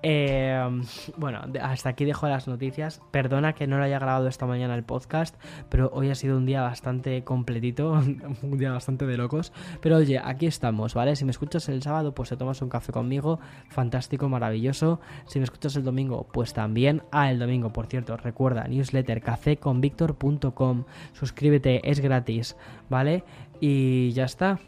Eh, 0.01 0.81
bueno, 1.15 1.39
hasta 1.61 1.89
aquí 1.89 2.03
dejo 2.03 2.27
las 2.27 2.47
noticias. 2.47 3.01
Perdona 3.11 3.53
que 3.53 3.67
no 3.67 3.77
lo 3.77 3.85
haya 3.85 3.99
grabado 3.99 4.27
esta 4.27 4.45
mañana 4.45 4.75
el 4.75 4.83
podcast, 4.83 5.35
pero 5.69 5.89
hoy 5.93 6.09
ha 6.09 6.15
sido 6.15 6.37
un 6.37 6.45
día 6.45 6.61
bastante 6.61 7.23
completito, 7.23 7.91
un 8.41 8.57
día 8.57 8.71
bastante 8.71 9.05
de 9.05 9.15
locos. 9.15 9.53
Pero 9.79 9.95
oye, 9.95 10.19
aquí 10.21 10.45
estamos, 10.45 10.93
¿vale? 10.93 11.15
Si 11.15 11.23
me 11.23 11.31
escuchas 11.31 11.69
el 11.69 11.81
sábado, 11.81 12.13
pues 12.13 12.29
te 12.29 12.35
tomas 12.35 12.61
un 12.61 12.67
café 12.69 12.91
conmigo 12.91 13.39
fantástico, 13.69 14.27
maravilloso. 14.27 14.99
Si 15.25 15.39
me 15.39 15.45
escuchas 15.45 15.77
el 15.77 15.83
domingo, 15.83 16.27
pues 16.33 16.53
también. 16.53 17.03
Ah, 17.11 17.31
el 17.31 17.39
domingo, 17.39 17.71
por 17.71 17.87
cierto, 17.87 18.17
recuerda, 18.17 18.67
newsletter 18.67 19.21
caféconvictor.com. 19.21 20.83
Suscríbete, 21.13 21.89
es 21.89 22.01
gratis, 22.01 22.57
¿vale? 22.89 23.23
Y 23.61 24.11
ya 24.11 24.25
está. 24.25 24.59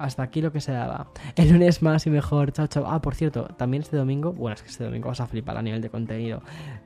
Hasta 0.00 0.22
aquí 0.22 0.40
lo 0.40 0.50
que 0.50 0.62
se 0.62 0.72
daba. 0.72 1.08
El 1.36 1.52
lunes 1.52 1.82
más 1.82 2.06
y 2.06 2.10
mejor. 2.10 2.52
Chao, 2.52 2.66
chao. 2.68 2.86
Ah, 2.86 3.02
por 3.02 3.14
cierto, 3.14 3.44
también 3.58 3.82
este 3.82 3.98
domingo. 3.98 4.32
Bueno, 4.32 4.54
es 4.54 4.62
que 4.62 4.70
este 4.70 4.84
domingo 4.84 5.08
vas 5.08 5.20
a 5.20 5.26
flipar 5.26 5.58
a 5.58 5.62
nivel 5.62 5.82
de 5.82 5.90
contenido. 5.90 6.42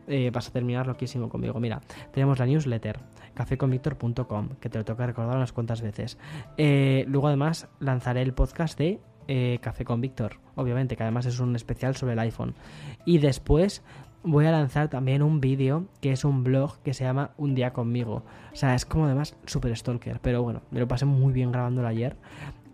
Eh, 0.09 0.33
vas 0.33 0.49
a 0.49 0.51
terminar 0.51 0.89
loquísimo 0.89 1.29
conmigo. 1.29 1.61
Mira, 1.61 1.81
tenemos 2.13 2.41
la 2.41 2.47
newsletter 2.47 2.99
caféconvictor.com, 3.35 4.49
que 4.61 4.69
te 4.69 4.79
lo 4.79 4.85
que 4.85 5.07
recordar 5.07 5.37
unas 5.37 5.53
cuantas 5.53 5.81
veces. 5.81 6.19
Eh, 6.57 7.05
luego, 7.07 7.29
además, 7.29 7.69
lanzaré 7.79 8.21
el 8.23 8.35
podcast 8.35 8.77
de 8.77 8.99
eh, 9.29 9.59
Café 9.61 9.85
con 9.85 10.01
Víctor, 10.01 10.41
obviamente, 10.57 10.97
que 10.97 11.05
además 11.05 11.27
es 11.27 11.39
un 11.39 11.55
especial 11.55 11.95
sobre 11.95 12.15
el 12.15 12.19
iPhone. 12.19 12.57
Y 13.05 13.19
después 13.19 13.85
voy 14.25 14.47
a 14.47 14.51
lanzar 14.51 14.89
también 14.89 15.23
un 15.23 15.41
vídeo 15.41 15.87
que 16.01 16.11
es 16.11 16.25
un 16.25 16.43
blog 16.43 16.79
que 16.83 16.95
se 16.95 17.05
llama 17.05 17.31
Un 17.37 17.55
día 17.55 17.73
conmigo. 17.73 18.25
O 18.53 18.57
sea, 18.57 18.75
es 18.75 18.85
como 18.85 19.05
además 19.05 19.37
super 19.47 19.77
stalker, 19.77 20.19
pero 20.21 20.43
bueno, 20.43 20.63
me 20.73 20.81
lo 20.81 20.89
pasé 20.89 21.05
muy 21.05 21.33
bien 21.33 21.53
grabándolo 21.53 21.87
ayer. 21.87 22.17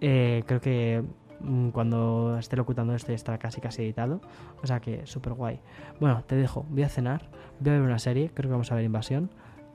Eh, 0.01 0.43
creo 0.47 0.61
que 0.61 1.05
mm, 1.41 1.71
cuando 1.71 2.39
esté 2.39 2.57
locutando 2.57 2.95
este 2.95 3.15
estará 3.15 3.39
casi 3.39 3.61
casi 3.61 3.83
editado. 3.83 4.21
O 4.63 4.67
sea 4.67 4.81
que 4.81 5.07
súper 5.07 5.35
guay. 5.35 5.61
Bueno, 6.01 6.23
te 6.27 6.37
dejo, 6.37 6.67
voy 6.69 6.83
a 6.83 6.89
cenar, 6.89 7.29
voy 7.61 7.71
a 7.71 7.75
ver 7.75 7.83
una 7.83 7.99
serie, 7.99 8.31
creo 8.35 8.49
que 8.49 8.53
vamos 8.53 8.73
a 8.73 8.75
ver 8.75 8.85
Invasión. 8.85 9.31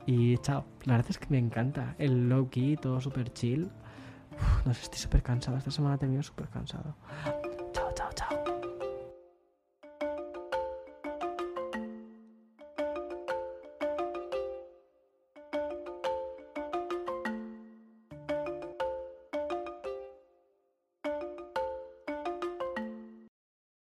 Y 0.06 0.38
chao. 0.38 0.64
La 0.84 0.94
verdad 0.94 1.10
es 1.10 1.18
que 1.18 1.26
me 1.30 1.38
encanta 1.38 1.96
el 1.98 2.28
low 2.28 2.48
key, 2.48 2.76
todo 2.76 3.00
súper 3.00 3.32
chill 3.32 3.70
no 4.64 4.74
sé, 4.74 4.82
estoy 4.82 4.98
súper 4.98 5.22
cansado. 5.22 5.56
Esta 5.56 5.70
semana 5.70 5.94
he 5.94 5.98
terminado 5.98 6.22
súper 6.22 6.48
cansado. 6.48 6.94